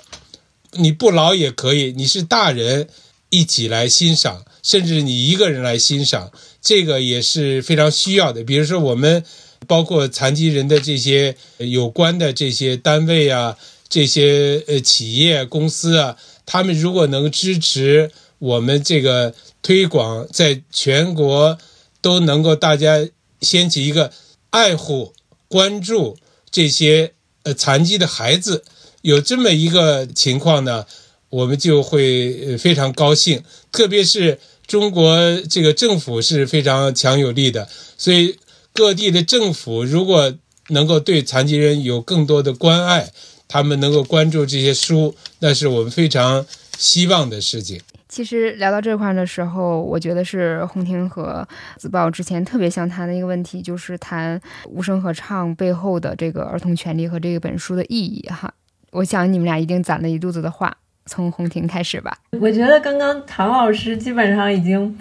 [0.74, 2.90] 你不老也可以，你是大人
[3.30, 6.30] 一起来欣赏，甚至你一个人来欣赏，
[6.62, 8.44] 这个也是非常需要的。
[8.44, 9.24] 比如说我们
[9.66, 13.58] 包括残疾人的这些有关的这些单位啊，
[13.88, 18.12] 这些呃企业公司啊，他们如果能支持。
[18.40, 19.34] 我们这个
[19.64, 21.58] 推广在全国
[22.02, 23.08] 都能够大家
[23.42, 24.12] 掀起一个
[24.52, 25.14] 爱护、
[25.48, 26.18] 关注
[26.52, 28.64] 这些呃残疾的孩子，
[29.02, 30.86] 有这么一个情况呢，
[31.30, 33.42] 我们就会非常高兴。
[33.72, 38.38] 特别是中国这个政府是非常强有力的，所以
[38.74, 40.34] 各地的政府如果
[40.70, 43.12] 能够对残疾人有更多的关爱，
[43.48, 46.46] 他们能够关注这些书，那是我们非常
[46.78, 47.82] 希望的事情。
[48.14, 51.44] 其实聊到这块的时候，我觉得是红婷和
[51.78, 54.40] 子豹之前特别想谈的一个问题，就是谈
[54.70, 58.54] 无声合唱背后的这个儿童权利和这本书的意义哈。
[58.92, 62.16] 我想你们俩一定攒了一肚子的话，从红婷开始吧。
[62.40, 64.96] 我觉得刚刚唐老师基本上已经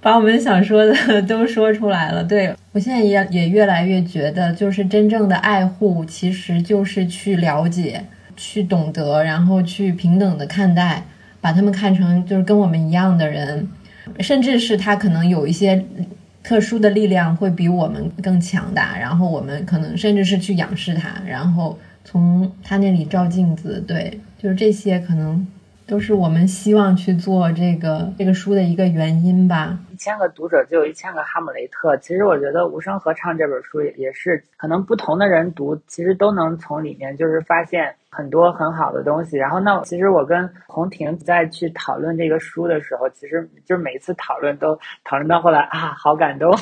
[0.00, 2.24] 把我们想说的 都说出来了。
[2.24, 8.06] 对我现在也也越来越觉得，就是真正的爱护，其实就是去了解、
[8.36, 11.04] 去懂得，然后去平等的看待。
[11.46, 13.68] 把他们看成就是跟我们一样的人，
[14.18, 15.80] 甚至是他可能有一些
[16.42, 23.80] 特殊的力量会比我们更强大，然后我们可能甚至是去仰视他，然后从他那里照镜子。
[23.86, 25.46] 对，就是这些可能
[25.86, 29.78] 都是我们希望去做这个这个书的一个原因吧。
[29.96, 31.96] 一千个读者就有一千个哈姆雷特。
[31.96, 39.38] 其实我觉得《无声合唱》这本书也是，可能不同的人读，其实都能从里面就是发现很多很好的东西。
[39.38, 46.54] 然后，那其实我跟洪婷在去讨论这个书的时候，其实就是每一次讨论都讨论到后来啊，好感动，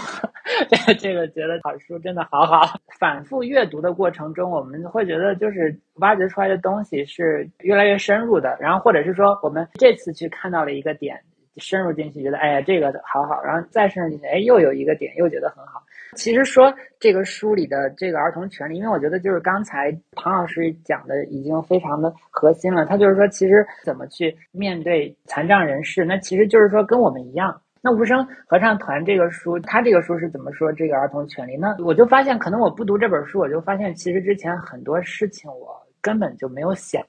[1.01, 2.78] 这个觉得好书真的好好。
[3.01, 8.57] 反复阅读的过程中，我们会觉得就是挖掘出来的东西是越来越深入的。
[8.61, 11.20] 然后，或者是说我们这次去看到了一个点。
[11.57, 15.82] 深入进去，觉得哎呀这个好好，然后再深入进去，哎又有一个点又觉得很好。
[16.14, 22.86] 其实说这个书里的这个儿童权利，因为我觉得就是刚才庞老师讲的已经非常的核心了。
[22.86, 27.61] 他就是说，其实怎么去面对残障人士，那其实就是说跟我们一样。
[27.82, 31.57] 那无声合唱团这个书，他这个书是怎么说这个儿童权利？
[31.57, 37.05] 那我就发现，可能我不读这本书，我就发现其实之前很多事情我根本就没有想。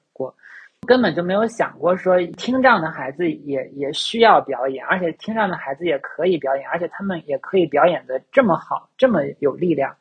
[0.86, 9.94] 根本就没有想过说听障的孩子也也需要表演，而且听障的孩子也可以表演，而且他们也可以表演的这么好，这么有力量，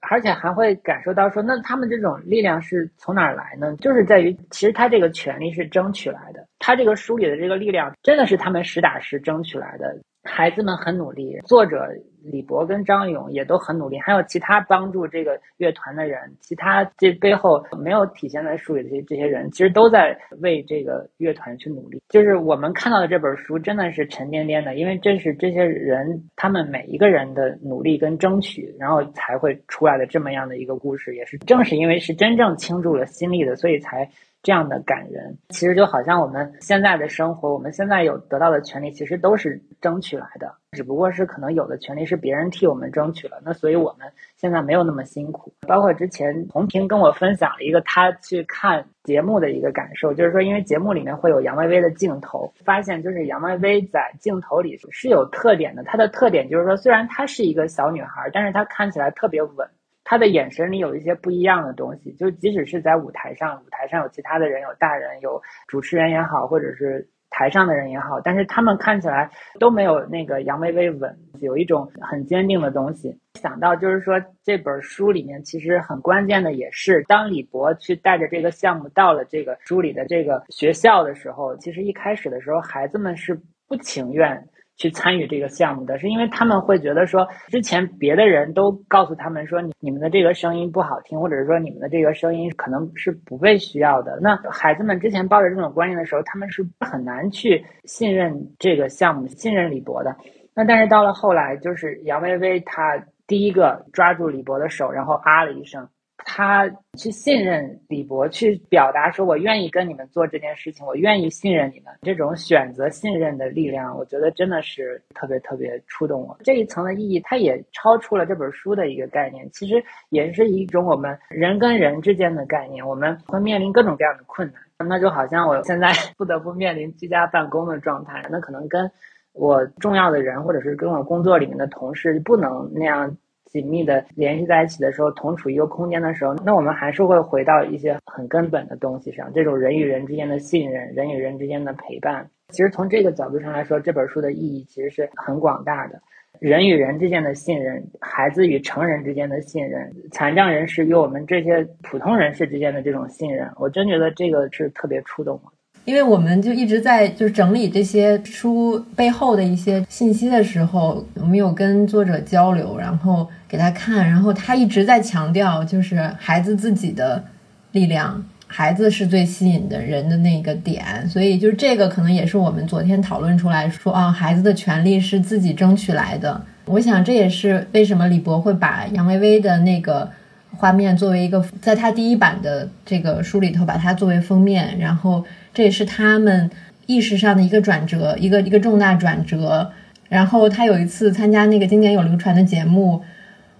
[0.00, 3.74] 而且还会感受到说，那他们这种力量是从哪儿来呢？
[3.76, 9.96] 就是在于，其实他这个权利是争取来的，他这个书里的这个力量真的是他们实打实争取来的。
[10.28, 11.88] 孩子们很努力，作者
[12.22, 22.02] 李博跟张勇也都很努力，还有其他帮助这个乐团的人，其他这背后没有体现在书里的这些这些人，其实都在为这个乐团去努力。
[22.08, 31.16] 就是我们看到的这本书真的是沉甸甸的，因为这是这些人他们每一个人的努力跟争取，然后才会出来的这么样的一个故事。
[31.16, 34.08] 也是正是因为是真正倾注了心力的，所以才。
[34.42, 45.52] 这样的感人，其实就好像我们现在的生活，我们现在有得到的权利，其实都是争取来的，只不过是可能有的权利是别人替我们争取了，那所以我们现在没有那么辛苦。
[45.66, 59.68] 包括之前红平跟我分享了一个他去看节目的一个感受，就是说，因为节目里面会有杨薇薇的镜头，发现就是杨薇薇在镜头里是有特点的，她的特点就是说，虽然她是一个小女孩，但是她看起来特别稳。
[60.10, 69.30] 他的眼神里有一些不一样的东西，就即使是在舞台上，舞台上有其他的人，有大人，有主持人也好，或者是台上的人也好，但是他们看起来
[69.60, 73.14] 都没有那个杨薇薇稳，有一种很坚定的东西。
[73.34, 83.38] 想到就是说，这本书里面其实很关键的也是，当李博去带着这个项目到了这个书里的这个学校的时候，其实一开始的时候，孩子们是
[83.68, 84.42] 不情愿。
[84.78, 94.18] 去参与这个项目的是因为他们会觉得说，之前别的人都告诉他们说，你你们的这个声音不好听，或者是说你们的这个声音可能是不被需要的。
[94.22, 100.16] 那孩子们之前抱着这种观念的时候，他们是很难去信任这个项目，信任李博的。
[100.54, 105.88] 那但是到了后来，就是杨薇薇她第一个抓住李博的手，然后啊了一声。
[106.24, 116.36] 他去信任李博，去表达说：“我愿意跟你们做这件事情，我愿意信任你们。”这种选择信任的力量，我觉得真的是特别特别触动我。
[116.42, 122.86] 这一层的意义，它也超出了这本书的一个概念，其实也是一种我们人跟人之间的概念。
[122.86, 128.90] 我们会面临各种各样的困难，那就好像我现在不得不面临居家办公的状态，那可能跟
[129.32, 133.16] 我重要的人，或者是跟我工作里面的同事，不能那样。
[133.48, 139.32] 紧密的联系在一起的时候，同处一个空间的时候，那我们还是会回到一些很根本的东西上。
[139.34, 146.00] 这种人与人之间的信任，人与人之间的陪伴，其实从这个角度上来说，这本书的意义其实是很广大的。
[146.40, 155.52] 人与人之间的信任，孩子与成人之间的信任，残障人士与我们这些普通人士之间的这种信任，我真觉得这个是特别触动我。
[155.88, 167.24] 因为我们就一直在就是整理这些书背后的一些信息的时候，我们有跟作者交流，然后给他看，然后他一直在强调，就是孩子自己的
[167.72, 176.38] 力量，孩子是最吸引的人的那个点，所以就是这个可能也是我们昨天讨论出来说啊，孩子的权利是自己争取来的。
[176.66, 180.10] 我想这也是为什么李博会把杨薇薇的那个
[180.56, 185.24] 画面作为一个，在他第一版的这个书里头把它作为封面，然后。
[185.54, 186.48] 这也是他们
[186.86, 189.72] 意识上的一个转折，一个一个重大转折。
[190.08, 193.02] 然后他有一次参加那个经典有流传的节目，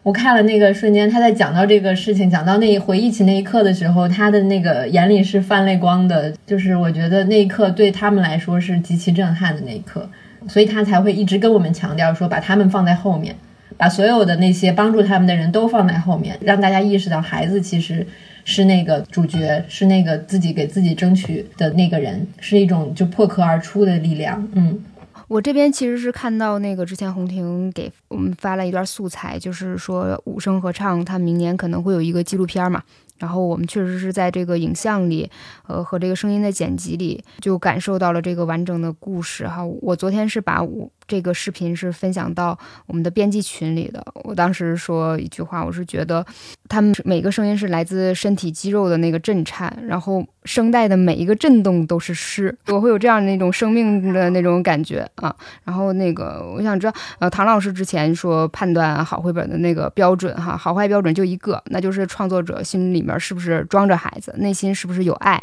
[0.04, 6.32] 我看了那个瞬间，他在讲到这个事情，讲到那一回忆起那一刻的时候，他的那个眼里是泛泪光的。
[6.46, 10.08] 就是我觉得那一刻对他们来说是极其震撼的那一刻，
[10.46, 13.34] 所以他才会一直跟我们强调说，把他们放在后面，
[13.78, 18.06] 把所有的那些帮助他们的人都放在后面，让大家意识到孩子其实。
[18.50, 24.48] 是那个主角，是那个自己给自己争取的那个人，是一种就破壳而出的力量。
[24.54, 24.82] 嗯，
[25.28, 32.82] 我这边其实是看到那个之前洪婷给我们发了一段素材，就是说五声合唱，他明年可能会有一个纪录片嘛，
[33.18, 35.30] 然后我们确实是在这个影像里，
[35.66, 39.62] 呃，和这个声音的剪辑里，就感受到了这个完整的故事哈。
[39.82, 42.56] 我昨天是把我这个视频是分享到
[42.86, 44.00] 我们的编辑群里的。
[44.22, 46.24] 我当时说一句话，我是觉得
[46.68, 55.34] 他们每个声音是来自身体肌肉的那个震颤，然后声带的每一个震动都是诗，我会有这样的那种生命的那种感觉啊。
[55.64, 63.18] 然后那个我想知道，呃，唐老师之前说判断好绘本的那个标准哈，好坏标准就一个，那就是创作者心里面。
[63.18, 65.42] 是不是装着孩子，内心是不是有爱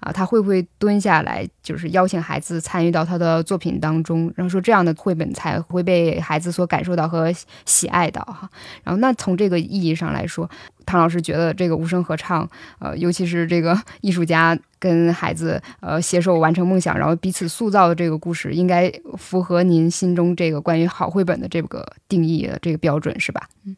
[0.00, 0.12] 啊？
[0.12, 4.32] 他会不会蹲下来，就是邀请孩子参与到他的作品当中？
[4.36, 7.32] 然后说这样的绘本才会被孩子所感受到和
[7.64, 8.48] 喜爱到哈。
[8.84, 10.48] 然后那从这个意义上来说，
[10.84, 23.48] 唐老师觉得这个无声合唱，呃，尤其是这个 艺术家跟孩子呃携手完成梦想，然后彼此塑造的这个故事，应该符合您心中这个关于好绘本的这个定义的这个标准是吧？
[23.64, 23.76] 嗯，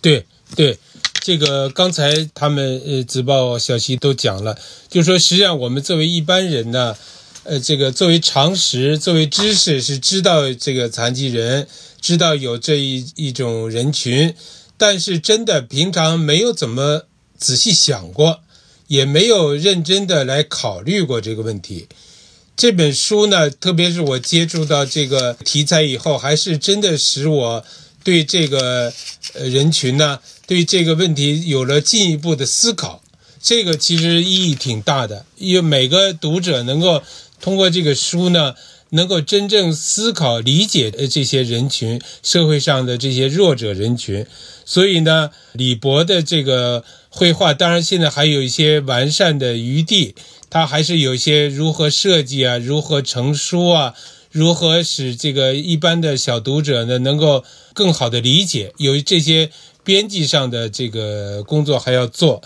[0.00, 0.78] 对对。
[1.24, 4.58] 这个刚才他们呃，子报小溪都讲了，
[4.90, 6.94] 就是说，实际上我们作为一般人呢，
[7.44, 11.66] 呃，这个作为常识、作为知识是知道这个残疾人，
[11.98, 14.34] 知道有这一一种人群，
[14.76, 17.06] 但是真的平常没有怎么
[17.38, 18.40] 仔细想过，
[18.88, 21.88] 也没有认真的来考虑过这个问题。
[22.54, 27.64] 这本书呢，特别是我接触到这个题材以后，还是真的使我
[28.04, 28.92] 对这个
[29.32, 30.20] 呃人群呢。
[30.46, 33.02] 对这个问题有了进一步的思考，
[33.42, 37.02] 这个其实意义挺大的，因为每个读者能够
[37.40, 38.54] 通过这个书呢，
[38.90, 44.26] 能够真正思考、理解这些人群，社会上的这些弱者人群。
[44.66, 50.14] 所以呢，李博的这个绘画，当然现在还有一些完善的余地，
[50.50, 53.94] 他还是有一些如何设计啊，如何成书啊，
[54.30, 57.44] 如何使这个一般的小读者呢，能够
[57.74, 59.50] 更好的理解，有这些。
[59.86, 62.40] 编辑上的这个工作还要做，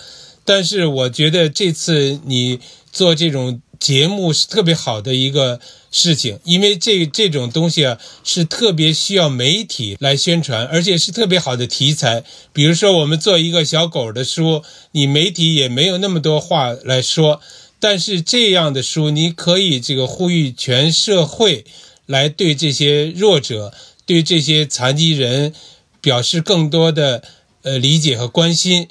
[0.45, 2.59] 但是我觉得这次你
[2.91, 5.61] 做这种节目是特别好的一个
[5.93, 12.25] 事情，因为这这种东西啊是特别需要媒体来宣传，而且是特别好的题材。
[12.53, 17.41] 比如说我们做一个小狗的书，你媒体也没有那么多话来说，
[17.79, 21.65] 但是这样的书你可以这个呼吁全社会
[22.05, 23.73] 来对这些弱者、
[24.09, 25.55] 对这些残疾人。
[26.01, 27.25] 表示更多的
[27.63, 28.87] 呃理解和关心，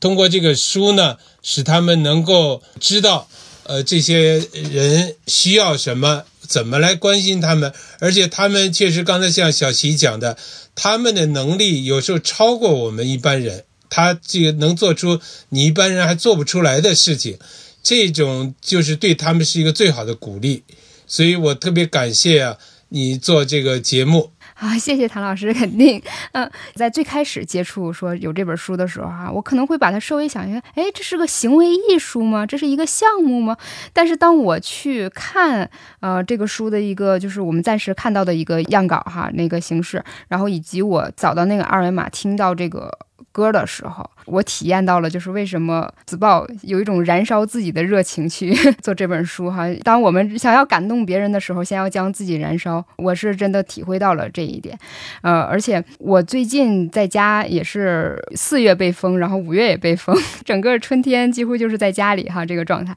[0.00, 3.28] 通过这个书呢，使他们能够知道
[3.62, 7.72] 呃这些人需要什么，怎么来关心他们。
[8.00, 10.36] 而且他们确实刚才像小齐讲的，
[10.74, 17.38] 他们的能力有时候超过我们一般人，他这个能做出你一般人还做不出来的事情，
[17.84, 20.64] 这种就是对他们是一个最好的鼓励。
[21.06, 22.58] 所以我特别感谢啊，
[22.88, 24.32] 你做这个节目。
[24.58, 26.02] 啊，谢谢唐老师，肯定。
[26.32, 32.44] 嗯，在最开始接触说有这本书的时候哈，我可能会把它稍微想一下，哎，这是个行为艺术吗？
[32.44, 33.56] 这是一个项目吗？
[33.92, 42.90] 但是当我去看，呃，这个书的一个就是我们暂时看到的一个样稿哈，那个形式，然后以及我扫到那个二维码，听到这个
[43.30, 44.10] 歌的时候。
[44.30, 49.64] 我体验到了，就是为什么子豹有一种燃烧自己的热情去 做这本书哈。
[49.82, 52.84] 当我们想要感动别人的时候，先要将自己燃烧。
[52.96, 54.78] 我是真的体会到了这一点，
[55.22, 62.94] 呃，而且我最近在家也是四月被封，然后五月也被封， 整个春天几乎就是在家里哈这个状态。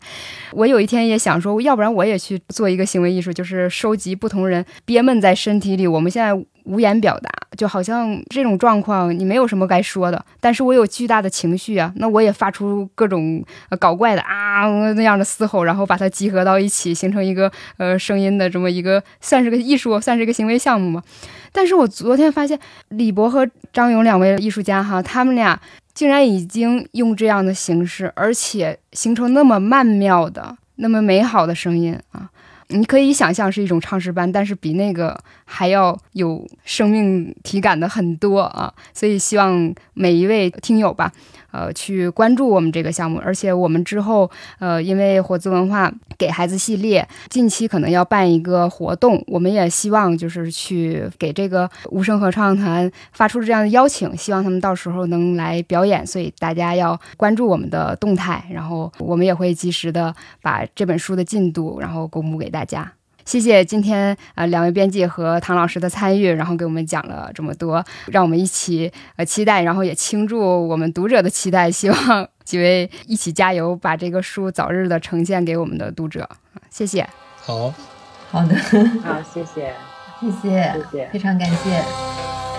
[0.51, 6.45] 我有一天也想说，要不然我也去做一个行为艺术，就是收集不同人憋闷在身体里，我们现在。
[6.65, 7.27] 无言表达，
[7.57, 13.43] 就好像这种状况，你没有什么该说的，但是我有巨大的情绪啊，那我也发出各种
[13.79, 21.03] 搞怪的啊那样的嘶吼，然后把它集合到一起，形成一个呃声音的这么一个，算是个艺术，算是一个行为项目嘛。
[21.51, 22.57] 但是我昨天发现
[22.89, 25.59] 李博和张勇两位艺术家哈，他们俩
[25.93, 32.29] 竟然已经用这样的形式，而且形成那么曼妙的、那么美好的声音啊。
[32.71, 38.73] 你可以想象是一种唱诗班，但是比那个还要有生命体感的很多啊！
[38.93, 41.11] 所以希望每一位听友吧。
[41.51, 44.29] 呃，去关注我们这个项目，而且我们之后，
[44.59, 62.91] 呃，因为火字文化给孩子系列近期可能要办一个活动，我们也希望就是去给这个无声合唱团发出这样的邀请，希望他们到时候能来表演，所以大家要关注我们的动态，然后我们也会及时的把这本书的进度然后公布给大家。
[63.25, 76.27] 谢谢今天呃两位编辑和唐老师的参与，然后给我们讲了这么多，让我们一起呃期待，然后也倾注我们读者的期待，希望几位一起加油，把这个书早日的呈现给我们的读者。
[76.69, 77.07] 谢谢。
[77.37, 77.73] 好，
[78.29, 78.55] 好的，
[79.03, 79.73] 好，谢谢，
[80.19, 82.50] 谢谢，谢谢，非常感谢。